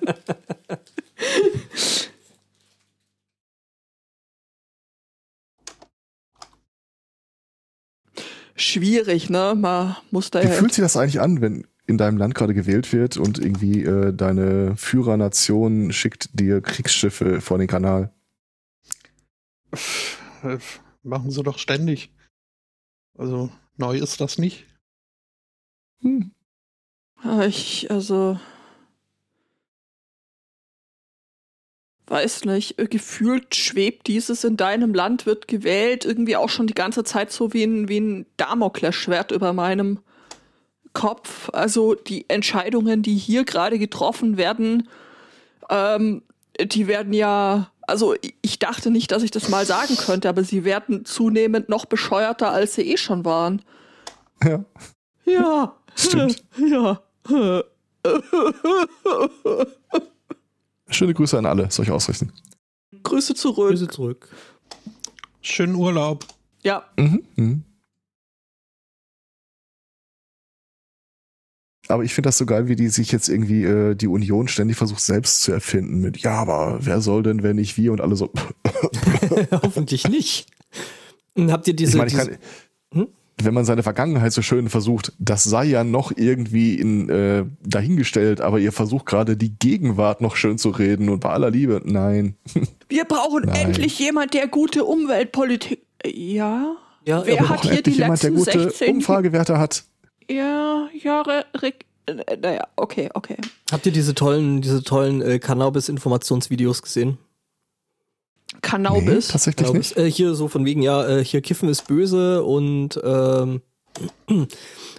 [8.56, 9.54] Schwierig, ne?
[9.56, 10.52] Man muss da Wie ja.
[10.52, 14.14] fühlt sich das eigentlich an, wenn in deinem Land gerade gewählt wird und irgendwie äh,
[14.14, 18.12] deine Führernation schickt dir Kriegsschiffe vor den Kanal?
[20.44, 20.58] Äh,
[21.04, 22.12] Machen sie doch ständig.
[23.18, 24.66] Also neu ist das nicht.
[26.02, 26.32] Hm.
[27.48, 28.40] Ich, also.
[32.08, 37.04] Weiß nicht, gefühlt schwebt dieses in deinem Land, wird gewählt, irgendwie auch schon die ganze
[37.04, 40.00] Zeit so wie ein, wie ein Damoklesschwert über meinem
[40.94, 41.50] Kopf.
[41.54, 44.90] Also die Entscheidungen, die hier gerade getroffen werden,
[45.70, 46.24] ähm,
[46.60, 50.64] die werden ja, also ich dachte nicht, dass ich das mal sagen könnte, aber sie
[50.64, 53.62] werden zunehmend noch bescheuerter, als sie eh schon waren.
[54.44, 54.64] Ja.
[55.26, 55.76] Ja.
[55.96, 56.44] Stimmt.
[56.58, 57.02] Ja.
[60.90, 62.32] Schöne Grüße an alle, soll ich ausrichten.
[63.04, 63.70] Grüße zurück.
[63.72, 64.30] Grüße zurück.
[65.42, 66.26] Schönen Urlaub.
[66.64, 66.86] Ja.
[66.98, 67.24] Mhm.
[67.36, 67.64] Mhm.
[71.90, 74.78] Aber ich finde das so geil, wie die sich jetzt irgendwie äh, die Union ständig
[74.78, 78.16] versucht selbst zu erfinden mit, ja, aber wer soll denn, wenn nicht wir und alle
[78.16, 78.32] so.
[79.52, 80.46] Hoffentlich nicht.
[81.34, 82.38] Und habt ihr diese, ich meine, ich diese kann,
[82.94, 83.08] hm?
[83.42, 88.40] wenn man seine Vergangenheit so schön versucht, das sei ja noch irgendwie in, äh, dahingestellt,
[88.40, 92.36] aber ihr versucht gerade die Gegenwart noch schön zu reden und bei aller Liebe, nein.
[92.90, 93.68] Wir brauchen Nein.
[93.68, 95.82] endlich jemand, der gute Umweltpolitik.
[96.06, 96.76] Ja.
[97.06, 99.86] ja, Wer hat hier die Endlich jemand, der letzten gute 16 Umfragewerte hat.
[100.30, 101.46] Ja, Jahre.
[101.62, 103.38] Rick, äh, naja, okay, okay.
[103.72, 107.18] habt ihr diese tollen, diese tollen äh, Cannabis-Informationsvideos gesehen?
[108.62, 109.30] Cannabis.
[109.30, 109.96] tatsächlich Cannabis.
[109.96, 109.98] nicht.
[109.98, 113.62] Äh, hier so von wegen, ja, äh, hier Kiffen ist böse und ähm,
[114.28, 114.48] und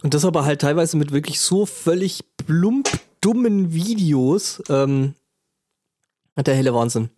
[0.02, 2.88] das aber halt teilweise mit wirklich so völlig plump
[3.20, 4.62] dummen Videos.
[4.68, 5.14] Ähm,
[6.36, 7.10] der helle Wahnsinn.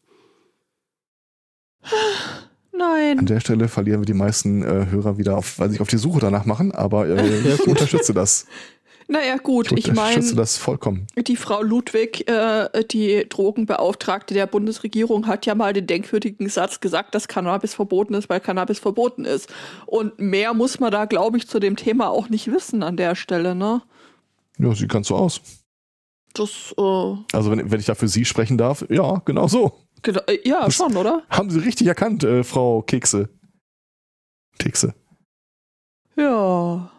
[2.82, 3.26] An Nein.
[3.26, 5.98] der Stelle verlieren wir die meisten äh, Hörer wieder auf, weil sie sich auf die
[5.98, 8.46] Suche danach machen, aber äh, ich unterstütze das.
[9.08, 11.06] Naja, gut, Ich ich unterstütze meine, das vollkommen.
[11.18, 17.14] die Frau Ludwig, äh, die Drogenbeauftragte der Bundesregierung, hat ja mal den denkwürdigen Satz gesagt,
[17.14, 19.52] dass Cannabis verboten ist, weil Cannabis verboten ist.
[19.86, 23.14] Und mehr muss man da, glaube ich, zu dem Thema auch nicht wissen an der
[23.14, 23.82] Stelle, ne?
[24.58, 25.40] Ja, sieht ganz so aus.
[26.34, 26.82] Das, äh,
[27.36, 29.72] Also wenn, wenn ich da für Sie sprechen darf, ja, genau so.
[30.02, 31.22] Genau, äh, ja, Das- schon, oder?
[31.30, 33.28] Haben Sie richtig erkannt, äh, Frau Kekse.
[34.58, 34.94] Kekse.
[36.16, 36.90] Ja.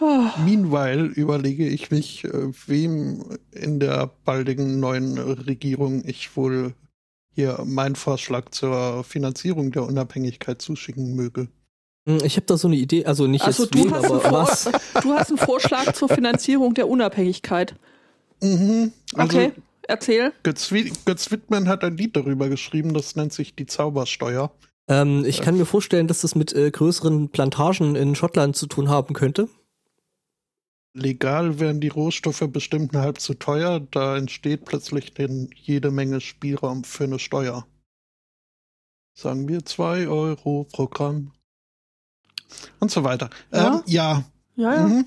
[0.00, 0.30] Ah.
[0.44, 6.74] Meanwhile überlege ich mich, äh, wem in der baldigen neuen Regierung ich wohl
[7.34, 11.48] hier meinen Vorschlag zur Finanzierung der Unabhängigkeit zuschicken möge.
[12.06, 14.20] Hm, Ich habe da so eine Idee, also nicht Also jetzt du wen, hast, einen
[14.20, 14.64] aber was.
[15.02, 17.74] du hast einen Vorschlag zur Finanzierung der Unabhängigkeit.
[18.40, 18.92] Mhm.
[19.14, 19.52] Also Okay,
[19.88, 20.32] erzähl.
[20.42, 20.72] Götz,
[21.04, 24.52] Götz Wittmann hat ein Lied darüber geschrieben, das nennt sich die Zaubersteuer.
[24.86, 28.88] Ähm, ich kann mir vorstellen, dass das mit äh, größeren Plantagen in Schottland zu tun
[28.88, 29.48] haben könnte.
[30.94, 36.84] Legal wären die Rohstoffe bestimmt halb zu teuer, da entsteht plötzlich denn jede Menge Spielraum
[36.84, 37.66] für eine Steuer.
[39.14, 41.32] Sagen wir 2 Euro pro Gramm.
[42.80, 43.30] Und so weiter.
[43.52, 43.74] Ja?
[43.74, 44.24] Ähm, ja.
[44.56, 44.86] Ja, ja.
[44.86, 45.04] Mhm.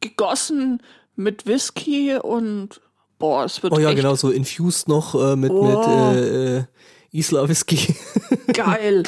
[0.00, 0.82] Gegossen
[1.14, 2.80] mit Whisky und
[3.18, 5.64] boah, es wird Oh ja, echt genau, so infused noch äh, mit, Oh.
[5.64, 6.64] mit äh, äh,
[7.12, 7.94] Isla Whisky.
[8.52, 9.04] geil.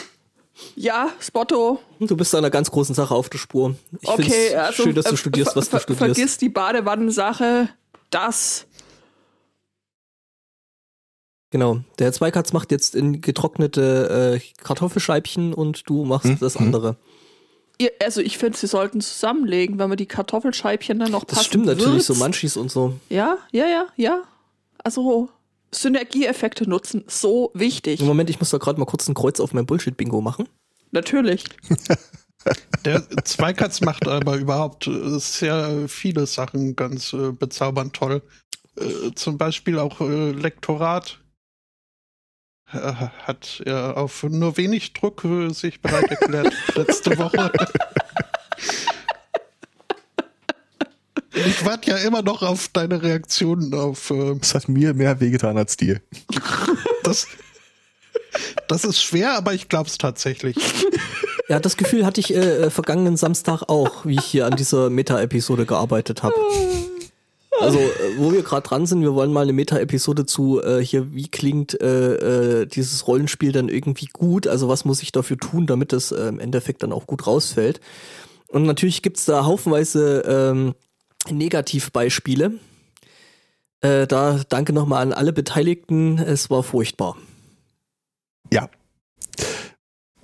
[0.75, 1.79] Ja, Spotto.
[2.01, 3.77] Du bist einer ganz großen Sache auf der Spur.
[4.01, 5.99] Ich Okay, find's also schön, dass du äh, studierst, was du studierst.
[6.17, 7.69] Vergiss die Badewannensache.
[8.11, 8.67] Das.
[11.51, 11.81] Genau.
[11.99, 16.67] Der Herr Zweikatz macht jetzt in getrocknete äh, Kartoffelscheibchen und du machst Hm, das hm.
[16.67, 16.89] andere.
[16.89, 16.97] Ihr,
[18.03, 22.05] also ich finde, sie sollten zusammenlegen, wenn man die Kartoffelscheibchen dann noch Das stimmt natürlich,
[22.05, 22.21] so würzt.
[22.21, 22.99] Munchies und so.
[23.09, 24.23] Ja, ja, ja, ja.
[24.83, 25.29] Also
[25.73, 28.01] Synergieeffekte nutzen, so wichtig.
[28.01, 30.49] Im Moment, ich muss da gerade mal kurz ein Kreuz auf mein Bullshit-Bingo machen.
[30.91, 31.45] Natürlich.
[32.85, 38.23] Der Zweikatz macht aber überhaupt äh, sehr viele Sachen ganz äh, bezaubernd toll.
[38.77, 41.21] Äh, zum Beispiel auch äh, Lektorat.
[42.73, 42.93] Äh,
[43.25, 47.51] hat er auf nur wenig Druck äh, sich bereit erklärt letzte Woche.
[51.33, 55.57] Ich warte ja immer noch auf deine Reaktionen auf äh, Es hat mir mehr wehgetan
[55.57, 56.01] als dir.
[57.03, 57.27] das.
[58.69, 60.57] Das ist schwer, aber ich glaube es tatsächlich.
[61.49, 64.91] Ja, das Gefühl hatte ich äh, äh, vergangenen Samstag auch, wie ich hier an dieser
[64.91, 66.35] Meta-Episode gearbeitet habe.
[67.61, 71.13] Also, äh, wo wir gerade dran sind, wir wollen mal eine Meta-Episode zu äh, hier,
[71.15, 74.47] wie klingt äh, äh, dieses Rollenspiel dann irgendwie gut?
[74.47, 77.81] Also, was muss ich dafür tun, damit es äh, im Endeffekt dann auch gut rausfällt?
[78.49, 80.75] Und natürlich gibt's da haufenweise ähm,
[81.31, 82.53] Negativbeispiele.
[83.81, 86.19] Äh, da danke nochmal an alle Beteiligten.
[86.19, 87.17] Es war furchtbar.
[88.53, 88.69] Ja.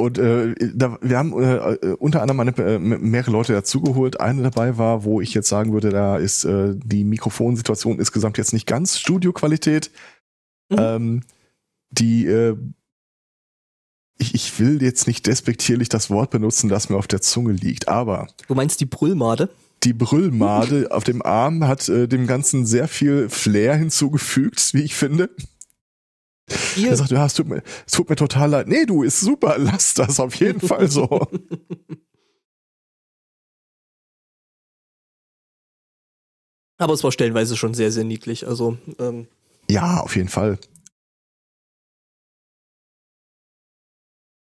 [0.05, 4.21] Und äh, da, wir haben äh, äh, unter anderem eine, äh, mehrere Leute dazugeholt.
[4.21, 8.53] Eine dabei war, wo ich jetzt sagen würde, da ist äh, die Mikrofonsituation insgesamt jetzt
[8.53, 9.91] nicht ganz Studioqualität.
[10.71, 10.79] Mhm.
[10.79, 11.23] Ähm,
[11.91, 12.57] die äh,
[14.19, 17.89] ich, ich will jetzt nicht despektierlich das Wort benutzen, das mir auf der Zunge liegt,
[17.89, 19.49] aber Du meinst die Brüllmade?
[19.85, 24.95] die Brüllmade auf dem Arm hat äh, dem Ganzen sehr viel Flair hinzugefügt, wie ich
[24.95, 25.31] finde.
[26.77, 28.69] Ihr, Er sagt, ja, es tut mir, es tut mir total leid.
[28.69, 31.09] Nee, du, ist super, lass das auf jeden Fall so.
[36.79, 38.47] aber es war stellenweise schon sehr, sehr niedlich.
[38.47, 39.27] Also, ähm,
[39.71, 40.59] Ja, auf jeden Fall.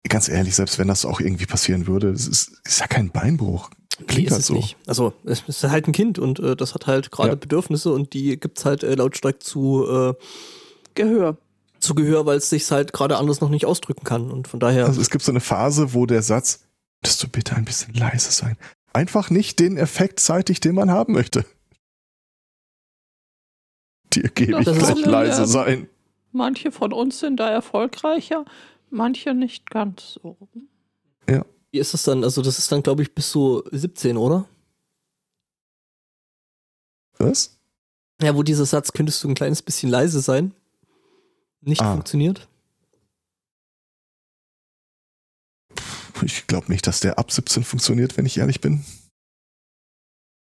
[0.10, 3.70] Ganz ehrlich, selbst wenn das auch irgendwie passieren würde, es ist, ist ja kein Beinbruch.
[4.00, 4.54] nee, Klingt ist halt es so.
[4.56, 4.78] nicht.
[4.86, 7.36] Also, es ist halt ein Kind und äh, das hat halt gerade Ja.
[7.36, 10.14] Bedürfnisse und die gibt's halt äh, lautstark zu, äh,
[10.96, 11.38] Gehör.
[11.84, 14.32] Zu Gehör, weil es sich halt gerade anders noch nicht ausdrücken kann.
[14.32, 14.86] Und von daher.
[14.86, 16.66] Also es gibt so eine Phase, wo der Satz,
[17.02, 18.58] würdest du bitte ein bisschen leise sein,
[18.94, 21.46] einfach nicht den Effekt zeitigt, den man haben möchte.
[24.14, 25.90] Dir gebe ich gleich leise sein.
[26.32, 28.46] Manche von uns sind da erfolgreicher,
[28.90, 30.38] manche nicht ganz so.
[31.74, 32.24] Wie ist das dann?
[32.24, 34.48] Also, das ist dann, glaube ich, bis so 17, oder?
[37.18, 37.58] Was?
[38.22, 40.54] Ja, wo dieser Satz, könntest du ein kleines bisschen leise sein,
[41.66, 41.93] nicht Ah.
[41.93, 42.47] funktioniert.
[46.22, 48.86] Ich glaube nicht, dass der ab 17 funktioniert, wenn ich ehrlich bin.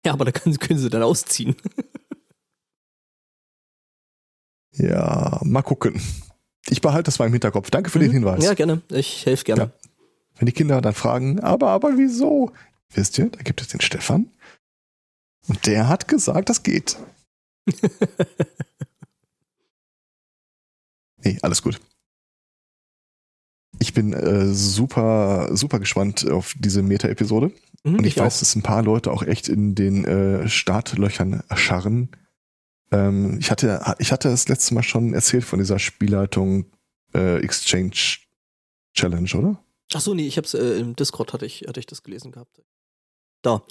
[0.05, 1.55] Ja, aber da können, können sie dann ausziehen.
[4.79, 5.99] Ja, mal gucken.
[6.69, 7.71] Ich behalte das mal im Hinterkopf.
[7.71, 8.13] Danke für den Mhm.
[8.15, 8.43] Hinweis.
[8.43, 8.81] Ja, gerne.
[8.89, 9.61] Ich helfe gerne.
[9.63, 9.71] Ja.
[10.35, 12.51] Wenn die Kinder dann fragen, aber, aber wieso?
[12.93, 14.29] Wisst ihr, da gibt es den Stefan.
[15.47, 16.97] Und der hat gesagt, das geht.
[21.27, 21.79] Nee, alles gut.
[23.79, 27.51] Ich bin äh, super, super gespannt auf diese Meta-Episode.
[27.83, 28.25] Mhm, Und ich, auch.
[28.25, 32.09] weiß, dass ein paar Leute auch echt in den äh, Startlöchern scharren.
[32.91, 36.65] Ähm, ich, hatte, ich hatte das letzte Mal schon erzählt von dieser Spielleitung
[37.13, 37.91] äh, Exchange
[38.95, 39.63] Challenge, oder?
[39.93, 42.61] Ach so, nee, ich hab's äh, im Discord hatte ich, hatte ich das gelesen gehabt.
[43.43, 43.61] Da.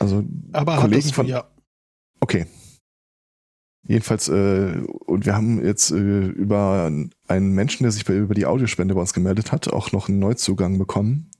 [0.00, 1.48] Also Aber Kollegen von- ja.
[2.20, 2.46] Okay.
[3.86, 6.90] Jedenfalls, äh, und wir haben jetzt äh, über
[7.28, 10.18] einen Menschen, der sich bei, über die Audiospende bei uns gemeldet hat, auch noch einen
[10.18, 11.30] Neuzugang bekommen.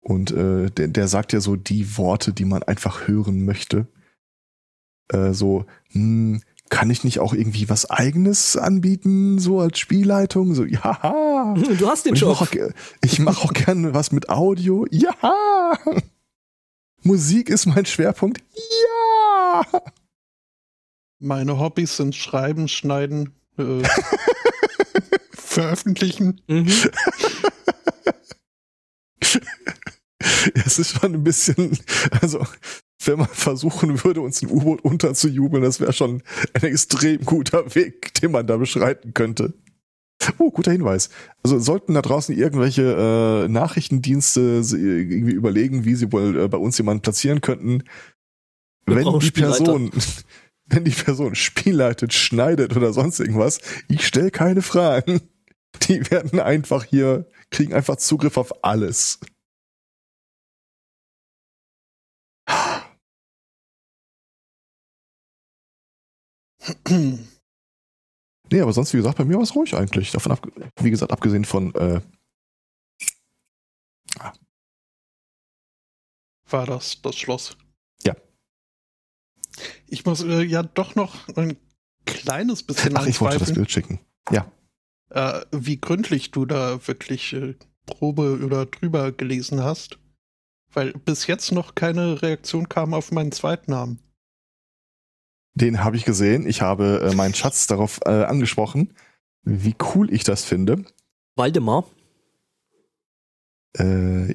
[0.00, 3.86] Und äh, der, der sagt ja so die Worte, die man einfach hören möchte.
[5.08, 10.54] Äh, so, hm, kann ich nicht auch irgendwie was eigenes anbieten, so als Spielleitung?
[10.54, 11.54] So, ja.
[11.78, 12.40] Du hast den Und ich Job.
[12.40, 12.70] mache auch,
[13.04, 14.86] ich mach auch gerne was mit Audio.
[14.90, 15.78] Ja.
[17.02, 18.42] Musik ist mein Schwerpunkt.
[18.54, 19.62] Ja.
[21.20, 23.82] Meine Hobbys sind Schreiben, Schneiden, äh,
[25.32, 26.40] Veröffentlichen.
[26.46, 26.68] Mhm.
[30.54, 31.78] Es ist schon ein bisschen,
[32.20, 32.44] also
[33.04, 36.22] wenn man versuchen würde, uns ein U-Boot unterzujubeln, das wäre schon
[36.54, 39.54] ein extrem guter Weg, den man da beschreiten könnte.
[40.38, 41.10] Oh, guter Hinweis.
[41.42, 46.76] Also sollten da draußen irgendwelche äh, Nachrichtendienste irgendwie überlegen, wie sie wohl äh, bei uns
[46.78, 47.84] jemanden platzieren könnten,
[48.86, 49.30] Wir wenn die.
[49.30, 49.92] Person,
[50.68, 55.20] wenn die Person spielleitet, schneidet oder sonst irgendwas, ich stelle keine Fragen.
[55.82, 59.20] Die werden einfach hier, kriegen einfach Zugriff auf alles.
[68.50, 70.10] Nee, aber sonst, wie gesagt, bei mir war es ruhig eigentlich.
[70.10, 70.46] Davon ab,
[70.80, 72.00] wie gesagt, abgesehen von, äh,
[76.50, 77.56] war das das Schloss.
[79.86, 81.56] Ich muss äh, ja doch noch ein
[82.06, 84.00] kleines bisschen ach, ich wollte das Bild schicken.
[84.30, 84.50] Ja.
[85.10, 87.54] äh, wie gründlich du da wirklich äh,
[87.86, 89.98] Probe oder drüber gelesen hast.
[90.72, 94.00] Weil bis jetzt noch keine Reaktion kam auf meinen Zweitnamen.
[95.54, 96.46] Den habe ich gesehen.
[96.46, 98.94] Ich habe äh, meinen Schatz darauf äh, angesprochen,
[99.42, 100.84] wie cool ich das finde.
[101.36, 101.84] Waldemar.
[103.76, 104.34] Äh,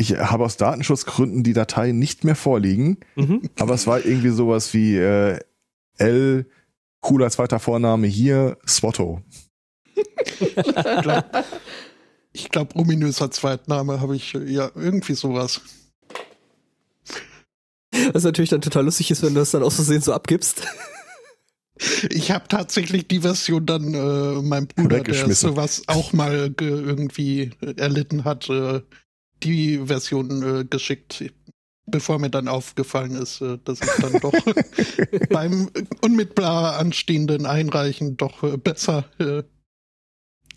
[0.00, 3.42] ich habe aus Datenschutzgründen die Datei nicht mehr vorliegen, Mhm.
[3.58, 5.38] aber es war irgendwie sowas wie äh,
[5.98, 6.46] L,
[7.00, 9.20] cooler zweiter Vorname hier, Swotto.
[10.36, 10.54] Ich
[11.02, 11.44] glaube,
[12.50, 15.60] glaub, ominöser Zweitname habe ich äh, ja irgendwie sowas.
[18.12, 20.62] Was natürlich dann total lustig ist, wenn du das dann aus Versehen so abgibst.
[22.10, 27.50] Ich habe tatsächlich die Version dann äh, meinem Bruder, der sowas auch mal ge irgendwie
[27.76, 28.82] erlitten hat, äh,
[29.42, 31.24] die Version äh, geschickt,
[31.86, 34.32] bevor mir dann aufgefallen ist, äh, dass ich dann doch
[35.30, 35.70] beim
[36.02, 39.42] unmittelbar anstehenden Einreichen doch äh, besser äh,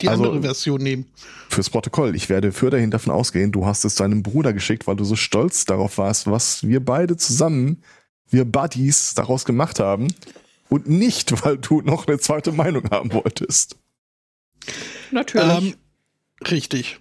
[0.02, 1.06] die Also- andere Version nehmen.
[1.50, 4.96] Fürs Protokoll, ich werde für dahin davon ausgehen, du hast es deinem Bruder geschickt, weil
[4.96, 7.84] du so stolz darauf warst, was wir beide zusammen,
[8.30, 10.08] wir Buddies, daraus gemacht haben.
[10.70, 13.78] Und nicht, weil du noch eine zweite Meinung haben wolltest.
[15.12, 15.58] Natürlich.
[15.58, 15.74] Ähm,
[16.50, 17.00] Richtig.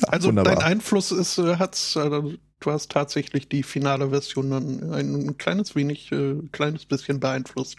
[0.00, 0.56] Ja, Also wunderbar.
[0.56, 5.74] dein Einfluss ist, äh, hat's, äh, du hast tatsächlich die finale Version ein, ein kleines
[5.74, 7.78] wenig, äh, kleines bisschen beeinflusst.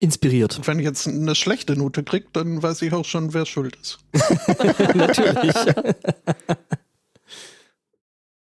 [0.00, 0.58] Inspiriert.
[0.58, 3.76] Und wenn ich jetzt eine schlechte Note krieg, dann weiß ich auch schon, wer schuld
[3.76, 3.98] ist.
[4.94, 5.54] Natürlich.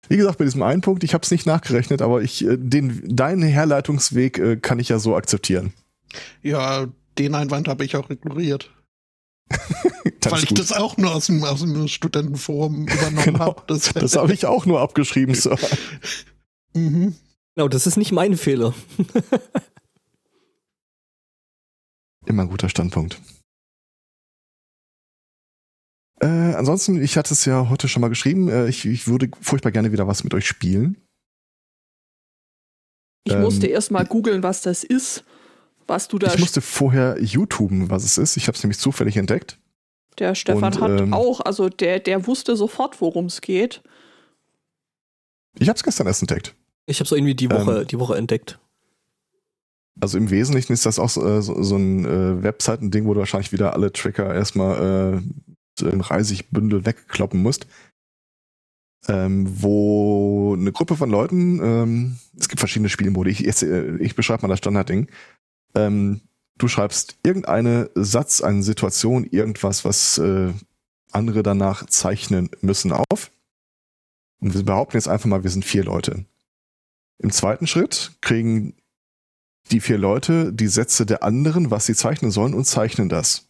[0.09, 3.17] Wie gesagt, bei diesem einen Punkt, ich habe es nicht nachgerechnet, aber ich äh, den
[3.17, 5.73] deinen Herleitungsweg äh, kann ich ja so akzeptieren.
[6.43, 6.87] Ja,
[7.19, 8.71] den Einwand habe ich auch ignoriert.
[9.49, 10.59] Das weil ich gut.
[10.59, 13.39] das auch nur aus dem, aus dem Studentenforum übernommen Genau.
[13.41, 13.63] habe.
[13.67, 15.59] Das, Das habe ich auch nur abgeschrieben, Sir.
[16.75, 17.15] mhm.
[17.57, 18.75] Genau, das ist nicht mein Fehler.
[22.27, 23.21] Immer ein guter Standpunkt.
[26.21, 29.73] Äh, ansonsten, ich hatte es ja heute schon mal geschrieben, äh, ich, ich würde furchtbar
[29.73, 30.97] gerne wieder was mit euch spielen.
[33.27, 35.25] Ich Ähm, musste erst mal googeln, was das ist,
[35.87, 36.33] was du da.
[36.33, 38.37] Ich musste vorher YouTuben, was es ist.
[38.37, 39.59] Ich habe es nämlich zufällig entdeckt.
[40.19, 43.83] der Stefan und, hat ähm, auch, also der, der wusste sofort, worum es geht.
[45.59, 46.55] Ich habe es gestern erst entdeckt.
[46.87, 47.87] Ich habe so irgendwie die Woche, Ähm.
[47.87, 48.59] die Woche entdeckt.
[50.01, 53.21] Also im Wesentlichen ist das auch so, äh, so, so ein äh, Webseiten-Ding, wo du
[53.21, 55.23] wahrscheinlich wieder alle Tracker erstmal
[55.81, 57.67] äh, im Reisigbündel wegkloppen musst.
[59.07, 64.43] Ähm, wo eine Gruppe von Leuten, ähm, es gibt verschiedene Spielmodi, ich, äh, ich beschreibe
[64.43, 65.09] mal das Standardding.
[65.75, 66.21] Ähm,
[66.59, 70.53] du schreibst irgendeine Satz, eine Situation, irgendwas, was äh,
[71.13, 73.31] andere danach zeichnen müssen auf.
[74.41, 76.25] Und wir behaupten jetzt einfach mal, wir sind vier Leute.
[77.19, 78.75] Im zweiten Schritt kriegen
[79.71, 83.49] die vier Leute die Sätze der anderen, was sie zeichnen sollen, und zeichnen das.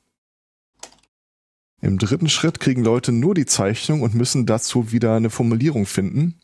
[1.80, 6.40] Im dritten Schritt kriegen Leute nur die Zeichnung und müssen dazu wieder eine Formulierung finden.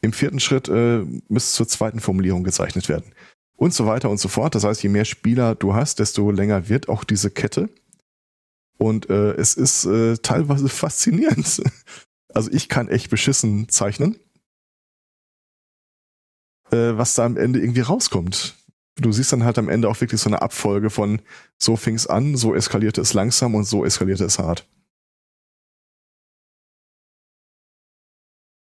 [0.00, 3.12] Im vierten Schritt äh, müsste zur zweiten Formulierung gezeichnet werden.
[3.56, 4.54] Und so weiter und so fort.
[4.54, 7.68] Das heißt, je mehr Spieler du hast, desto länger wird auch diese Kette.
[8.78, 11.62] Und äh, es ist äh, teilweise faszinierend.
[12.32, 14.18] Also ich kann echt beschissen zeichnen
[16.74, 18.56] äh, was da am Ende irgendwie rauskommt.
[18.96, 21.20] Du siehst dann halt am Ende auch wirklich so eine Abfolge von
[21.58, 24.68] so fing's an, so eskalierte es langsam und so eskalierte es hart.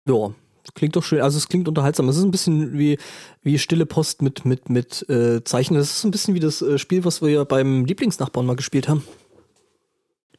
[0.08, 0.34] Ja,
[0.74, 1.22] klingt doch schön.
[1.22, 2.10] Also es klingt unterhaltsam.
[2.10, 2.98] Es ist ein bisschen wie,
[3.44, 5.80] wie stille Post mit, mit, mit äh, Zeichnen.
[5.80, 8.88] Das ist ein bisschen wie das äh, Spiel, was wir ja beim Lieblingsnachbarn mal gespielt
[8.88, 9.06] haben.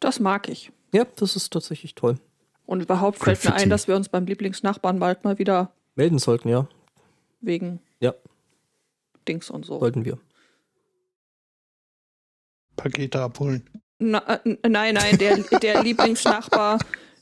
[0.01, 0.73] Das mag ich.
[0.93, 2.17] Ja, das ist tatsächlich toll.
[2.67, 3.65] Und überhaupt fällt mir Graffiti.
[3.65, 6.69] ein, dass wir uns beim Lieblingsnachbarn bald mal wieder Melden sollten, ja.
[7.41, 8.15] wegen Ja.
[9.29, 9.79] Dings und so.
[9.79, 10.19] Sollten wir.
[12.77, 13.63] Pakete abholen.
[13.99, 16.79] Na, äh, nein, nein, der, der Lieblingsnachbar,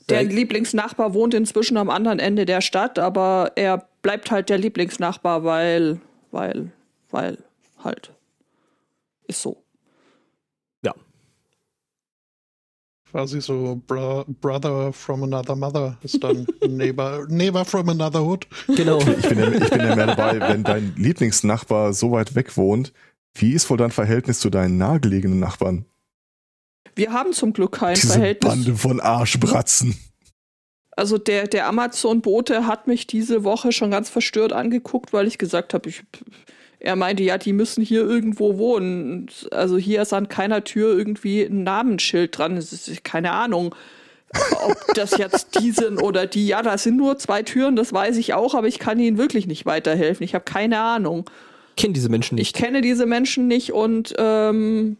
[0.09, 5.43] der Lieblingsnachbar wohnt inzwischen am anderen Ende der Stadt, aber er bleibt halt der Lieblingsnachbar,
[5.43, 5.99] weil,
[6.31, 6.71] weil,
[7.09, 7.37] weil
[7.83, 8.11] halt.
[9.27, 9.63] Ist so.
[10.83, 10.93] Ja.
[13.09, 18.47] Quasi so Bro Brother from another mother ist dann Neighbor, Neighbor from another hood.
[18.67, 18.99] Genau.
[18.99, 22.93] Ich bin, ja, ich bin ja mehr dabei, wenn dein Lieblingsnachbar so weit weg wohnt,
[23.33, 25.85] wie ist wohl dein Verhältnis zu deinen nahegelegenen Nachbarn?
[26.95, 28.49] Wir haben zum Glück kein Diese Verhältnis.
[28.53, 29.97] Bande von Arschbratzen.
[30.97, 35.73] Also der, der Amazon-Bote hat mich diese Woche schon ganz verstört angeguckt, weil ich gesagt
[35.73, 36.03] habe, ich,
[36.79, 39.27] er meinte, ja, die müssen hier irgendwo wohnen.
[39.51, 42.55] Also hier ist an keiner Tür irgendwie ein Namensschild dran.
[42.55, 43.75] Es ist keine Ahnung,
[44.65, 46.47] ob das jetzt die sind oder die.
[46.47, 49.47] Ja, da sind nur zwei Türen, das weiß ich auch, aber ich kann ihnen wirklich
[49.47, 50.23] nicht weiterhelfen.
[50.23, 51.29] Ich habe keine Ahnung.
[51.75, 52.55] Ich kenne diese Menschen Ich nicht.
[52.55, 54.95] kenne diese Menschen nicht und ähm,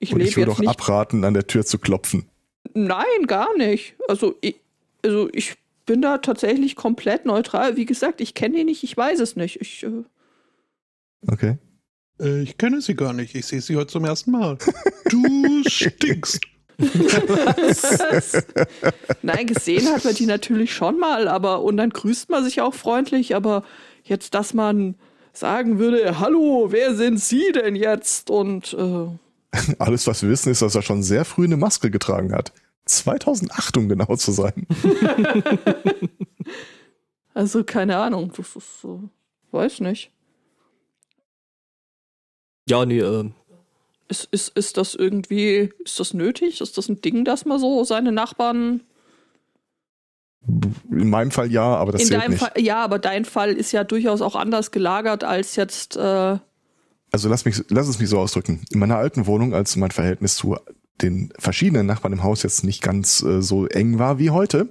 [0.00, 2.26] ich Und ich würde auch abraten, an der Tür zu klopfen.
[2.74, 3.94] Nein, gar nicht.
[4.08, 4.56] Also ich,
[5.04, 5.54] also ich
[5.86, 7.76] bin da tatsächlich komplett neutral.
[7.76, 9.60] Wie gesagt, ich kenne ihn nicht, ich weiß es nicht.
[9.60, 10.04] Ich, äh,
[11.26, 11.58] Okay.
[12.20, 13.34] Äh, ich kenne sie gar nicht.
[13.34, 14.58] Ich sehe sie heute zum ersten Mal.
[15.08, 16.40] Du stinkst.
[19.22, 22.72] nein, gesehen hat man die natürlich schon mal, aber und dann grüßt man sich auch
[22.72, 23.64] freundlich, aber
[24.04, 24.94] jetzt, dass man
[25.32, 28.30] sagen würde, hallo, wer sind Sie denn jetzt?
[28.30, 29.08] Und äh,
[29.78, 32.52] Alles, was wir wissen, ist, dass er schon sehr früh eine Maske getragen hat.
[32.84, 34.66] 2008, um genau zu sein.
[37.34, 39.08] also keine Ahnung, das ist so,
[39.50, 40.10] weiß nicht.
[42.68, 43.30] Ja, nee, äh,
[44.08, 46.60] Ist, ist, ist das irgendwie, ist das nötig?
[46.60, 48.82] Ist das ein Ding, dass man so seine Nachbarn
[50.46, 52.40] In meinem Fall ja, aber das In zählt deinem nicht.
[52.40, 55.96] Fall, ja, aber dein Fall ist ja durchaus auch anders gelagert als jetzt.
[55.96, 56.38] Äh,
[57.10, 58.62] Also lass, mich, lass es mich so ausdrücken.
[58.70, 60.56] In meiner alten Wohnung, als mein Verhältnis zu
[61.00, 64.68] den verschiedenen Nachbarn im Haus jetzt nicht ganz äh, so eng war wie heute,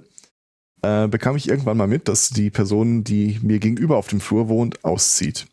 [0.82, 4.48] äh, bekam ich irgendwann mal mit, dass die Person, die mir gegenüber auf dem Flur
[4.48, 5.46] wohnt, auszieht.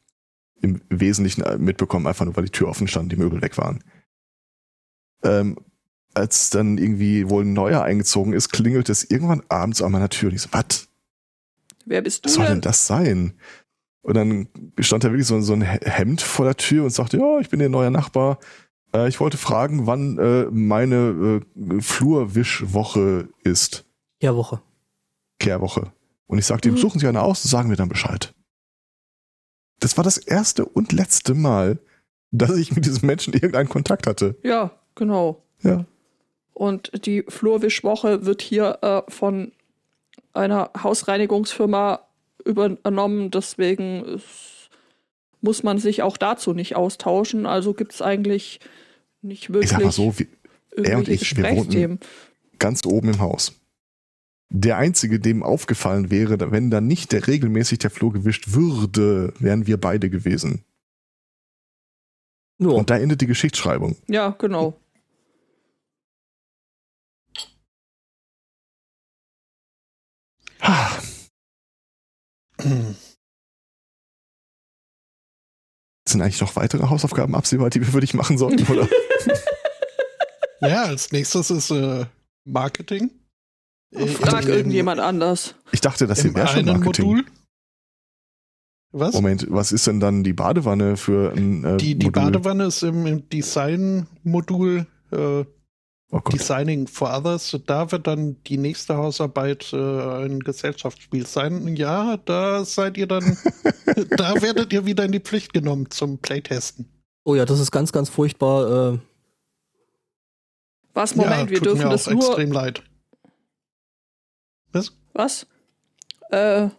[0.62, 3.84] Im Wesentlichen äh, mitbekommen, einfach nur weil die Tür offen stand, die Möbel weg waren.
[5.24, 5.58] Ähm,
[6.14, 10.30] als dann irgendwie wohl ein neuer eingezogen ist, klingelt es irgendwann abends an meiner Tür.
[10.30, 10.88] Und ich so, was?
[11.86, 12.62] Wer bist du Was soll denn denn?
[12.62, 13.34] das sein?
[14.06, 14.48] Und dann
[14.80, 17.60] stand da wirklich so, so ein Hemd vor der Tür und sagte, ja, ich bin
[17.60, 18.38] Ihr neuer Nachbar.
[18.94, 23.84] Äh, ich wollte fragen, wann äh, meine äh, Flurwischwoche ist.
[24.22, 24.62] Ja, Woche.
[25.40, 25.92] Kehrwoche.
[26.28, 26.80] Und ich sagte ihm, Mhm.
[26.80, 28.36] suchen Sie eine aus, sagen wir dann Bescheid.
[29.80, 31.80] Das war das erste und letzte Mal,
[32.32, 34.36] dass ich mit diesem Menschen irgendeinen Kontakt hatte.
[34.44, 35.44] Ja, genau.
[35.64, 35.86] Ja.
[36.54, 39.52] Und die Flurwischwoche wird hier äh, von
[40.34, 42.02] einer Hausreinigungsfirma
[42.46, 43.32] übernommen.
[43.32, 44.70] Deswegen ist,
[45.42, 47.46] muss man sich auch dazu nicht austauschen.
[47.46, 48.60] Also gibt es eigentlich
[49.22, 50.28] nicht Ich wirklich sag mal so, wie,
[50.84, 52.00] er und ich, wir wohnten-
[52.60, 53.54] ganz oben im Haus.
[54.50, 59.66] Der einzige, dem aufgefallen wäre, wenn dann nicht der regelmäßig der Flur gewischt würde, wären
[59.68, 60.64] wir beide gewesen.
[62.58, 62.76] Nur.
[62.76, 63.98] Und da endet die Geschichtsschreibung.
[64.08, 64.80] Ja, genau.
[70.62, 70.95] Ah,
[76.08, 78.88] Sind eigentlich noch weitere Hausaufgaben absehbar, die wir für dich machen sollten, oder?
[80.62, 82.06] Ja, als nächstes ist äh,
[82.46, 83.12] Marketing.
[83.94, 85.54] Äh, Frag im- irgendjemand anders.
[85.74, 87.06] Ich dachte, das hier Im wäre schon Marketing.
[87.08, 87.26] Modul.
[88.94, 89.14] Was?
[89.14, 92.24] Moment, was ist denn dann die Badewanne für ein äh, Die, die Modul?
[92.24, 95.46] Badewanne ist im, im Design-Modul äh,
[96.12, 96.20] Oh.
[96.20, 97.60] Designing for Others.
[97.66, 101.76] Da wird dann die nächste Hausarbeit äh, ein Gesellschaftsspiel sein.
[101.76, 103.38] Ja, da seid ihr dann,
[104.12, 106.88] da werdet ihr wieder in die Pflicht genommen zum Playtesten.
[107.24, 108.94] Oh ja, das ist ganz, ganz furchtbar.
[108.94, 109.00] Äh,
[110.94, 112.26] Was, Moment, ja, wir tut dürfen mir das auch nur.
[112.28, 112.84] extrem leid.
[114.72, 114.92] Was?
[115.14, 115.48] Was?
[116.30, 116.70] Äh,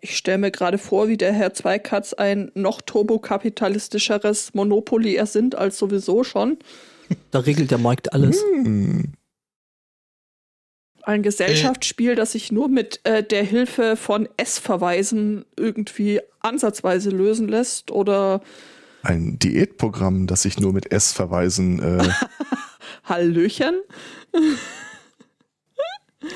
[0.00, 5.78] ich stelle mir gerade vor, wie der Herr Zweikatz ein noch turbokapitalistischeres Monopoly ersinnt als
[5.78, 6.58] sowieso schon.
[7.30, 8.42] Da regelt der Markt alles.
[8.42, 9.12] Hm.
[11.02, 17.90] Ein Gesellschaftsspiel, das sich nur mit äh, der Hilfe von S-Verweisen irgendwie ansatzweise lösen lässt
[17.90, 18.42] oder
[19.02, 22.08] Ein Diätprogramm, das sich nur mit S-Verweisen äh,
[23.04, 23.80] Hallöchen.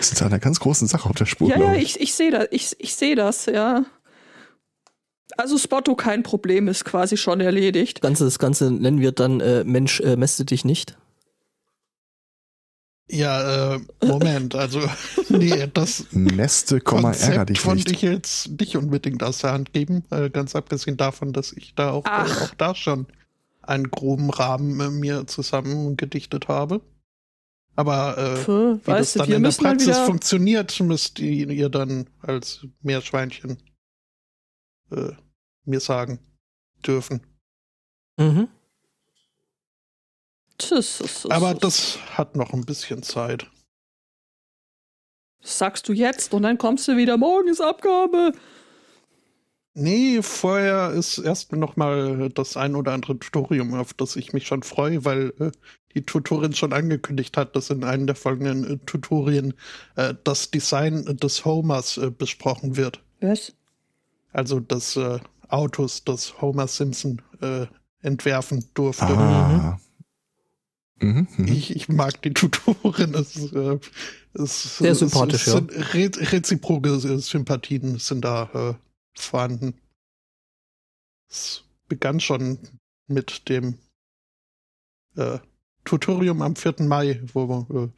[0.01, 1.51] ist zu einer ganz großen Sache auf der Spur.
[1.51, 3.85] Ja, ja, ich, ich sehe das, ich, ich sehe das, ja.
[5.37, 7.99] Also Spotto kein Problem, ist quasi schon erledigt.
[7.99, 10.97] Das Ganze, das Ganze nennen wir dann äh, Mensch, äh, mäste dich nicht.
[13.09, 14.81] Ja, äh, Moment, also
[15.29, 17.93] nee, das Neste, Komma, ärger Konzept dich wollte nicht.
[17.93, 21.91] ich jetzt nicht unbedingt aus der Hand geben, äh, ganz abgesehen davon, dass ich da
[21.91, 22.43] auch, äh, Ach.
[22.43, 23.07] auch da schon
[23.61, 26.81] einen groben Rahmen äh, mir zusammengedichtet habe.
[27.75, 30.07] Aber äh, Pff, wie das weißt du, dann wir in der Praxis wieder.
[30.07, 33.59] funktioniert, müsst ihr, ihr dann als Meerschweinchen
[34.93, 35.13] äh,
[35.65, 36.19] mir sagen
[36.87, 37.21] dürfen.
[38.19, 38.49] Mhm.
[41.29, 43.51] Aber das hat noch ein bisschen Zeit.
[45.41, 48.33] Das sagst du jetzt und dann kommst du wieder, morgen ist Abgabe.
[49.75, 54.47] Nee, vorher ist erst noch mal das ein oder andere Tutorium, auf das ich mich
[54.47, 55.51] schon freue, weil äh,
[55.95, 59.55] die Tutorin schon angekündigt hat, dass in einem der folgenden äh, Tutorien
[59.97, 63.01] äh, das Design des Homers äh, besprochen wird.
[63.21, 63.55] Was?
[64.33, 67.67] Also des äh, Autos, das Homer Simpson äh,
[68.01, 69.05] entwerfen durfte.
[69.07, 69.81] Ah.
[71.01, 71.49] Mhm, mhm.
[71.49, 73.15] Ich, ich mag die Tutorin.
[73.15, 73.79] Es, äh,
[74.35, 75.53] es, Sehr es, sympathisch, es ja.
[75.55, 78.75] sind re reziproke Sympathien sind da äh,
[79.15, 79.75] vorhanden.
[81.29, 82.59] Es begann schon
[83.09, 83.79] mit dem
[85.17, 85.39] äh,
[85.85, 86.77] Tutorium am 4.
[86.81, 87.91] Mai, wo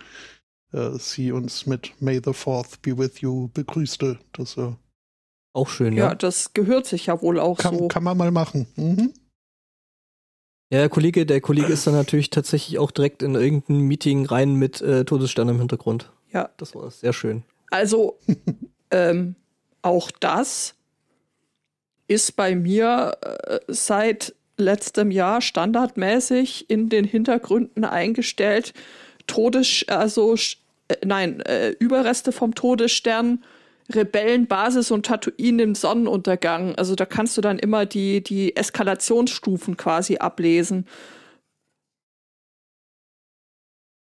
[0.72, 4.18] äh, äh, sie uns mit May the 4th be with you begrüßte.
[4.32, 4.72] Das äh,
[5.54, 6.14] Auch schön, Ja, ja.
[6.14, 7.88] das gehört sich ja wohl auch kann, so.
[7.88, 8.66] kann man mal machen.
[8.74, 9.14] Mhm.
[10.70, 14.54] Ja, der Kollege, der Kollege ist dann natürlich tatsächlich auch direkt in irgendein Meeting rein
[14.54, 16.10] mit äh, Todesstern im Hintergrund.
[16.32, 16.50] Ja.
[16.56, 17.44] Das war sehr schön.
[17.70, 18.18] Also,
[18.90, 19.36] ähm,
[19.82, 20.74] auch das
[22.08, 28.74] ist bei mir äh, seit letztem Jahr standardmäßig in den Hintergründen eingestellt.
[29.28, 30.34] Todes, also,
[30.88, 33.44] äh, nein, äh, Überreste vom Todesstern,
[33.92, 36.74] Rebellenbasis und Tatooine im Sonnenuntergang.
[36.76, 40.86] Also da kannst du dann immer die, die Eskalationsstufen quasi ablesen.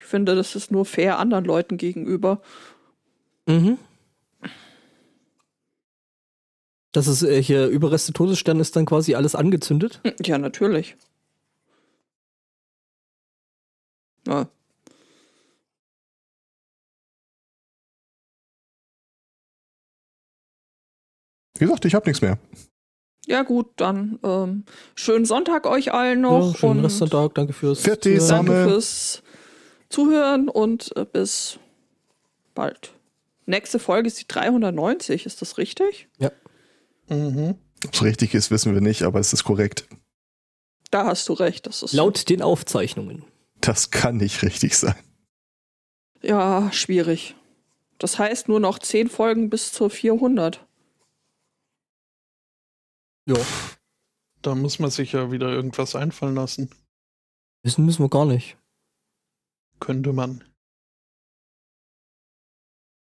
[0.00, 2.42] Ich finde, das ist nur fair anderen Leuten gegenüber.
[3.46, 3.78] Mhm.
[6.92, 10.00] Das ist äh, hier Überreste Todesstern ist dann quasi alles angezündet.
[10.24, 10.96] Ja, natürlich.
[14.26, 14.48] Ja.
[21.62, 22.38] Wie gesagt, ich habe nichts mehr.
[23.26, 24.64] ja, gut, dann ähm,
[24.96, 26.54] schönen Sonntag euch allen noch.
[26.54, 28.46] ja, schönen Resttag, danke fürs Fertig, Zuhören.
[28.46, 29.22] Danke fürs
[29.88, 31.60] Zuhören und äh, bis
[32.56, 32.92] bald.
[33.46, 36.08] Nächste Folge ist die 390, ist das richtig?
[36.18, 36.32] Ja.
[37.08, 37.54] Mhm.
[37.86, 39.86] Ob es richtig ist, wissen wir nicht, aber es ist korrekt.
[40.90, 41.68] Da hast du recht.
[41.68, 43.24] Das ist Laut den Aufzeichnungen.
[43.60, 44.96] Das kann nicht richtig sein.
[46.22, 47.36] ja schwierig.
[47.98, 50.66] Das heißt nur noch 10 Folgen bis zur 400.
[53.26, 53.36] Ja.
[54.42, 56.70] Da muss man sich ja wieder irgendwas einfallen lassen.
[57.62, 58.58] Wissen müssen wir gar nicht.
[59.78, 60.44] Könnte man.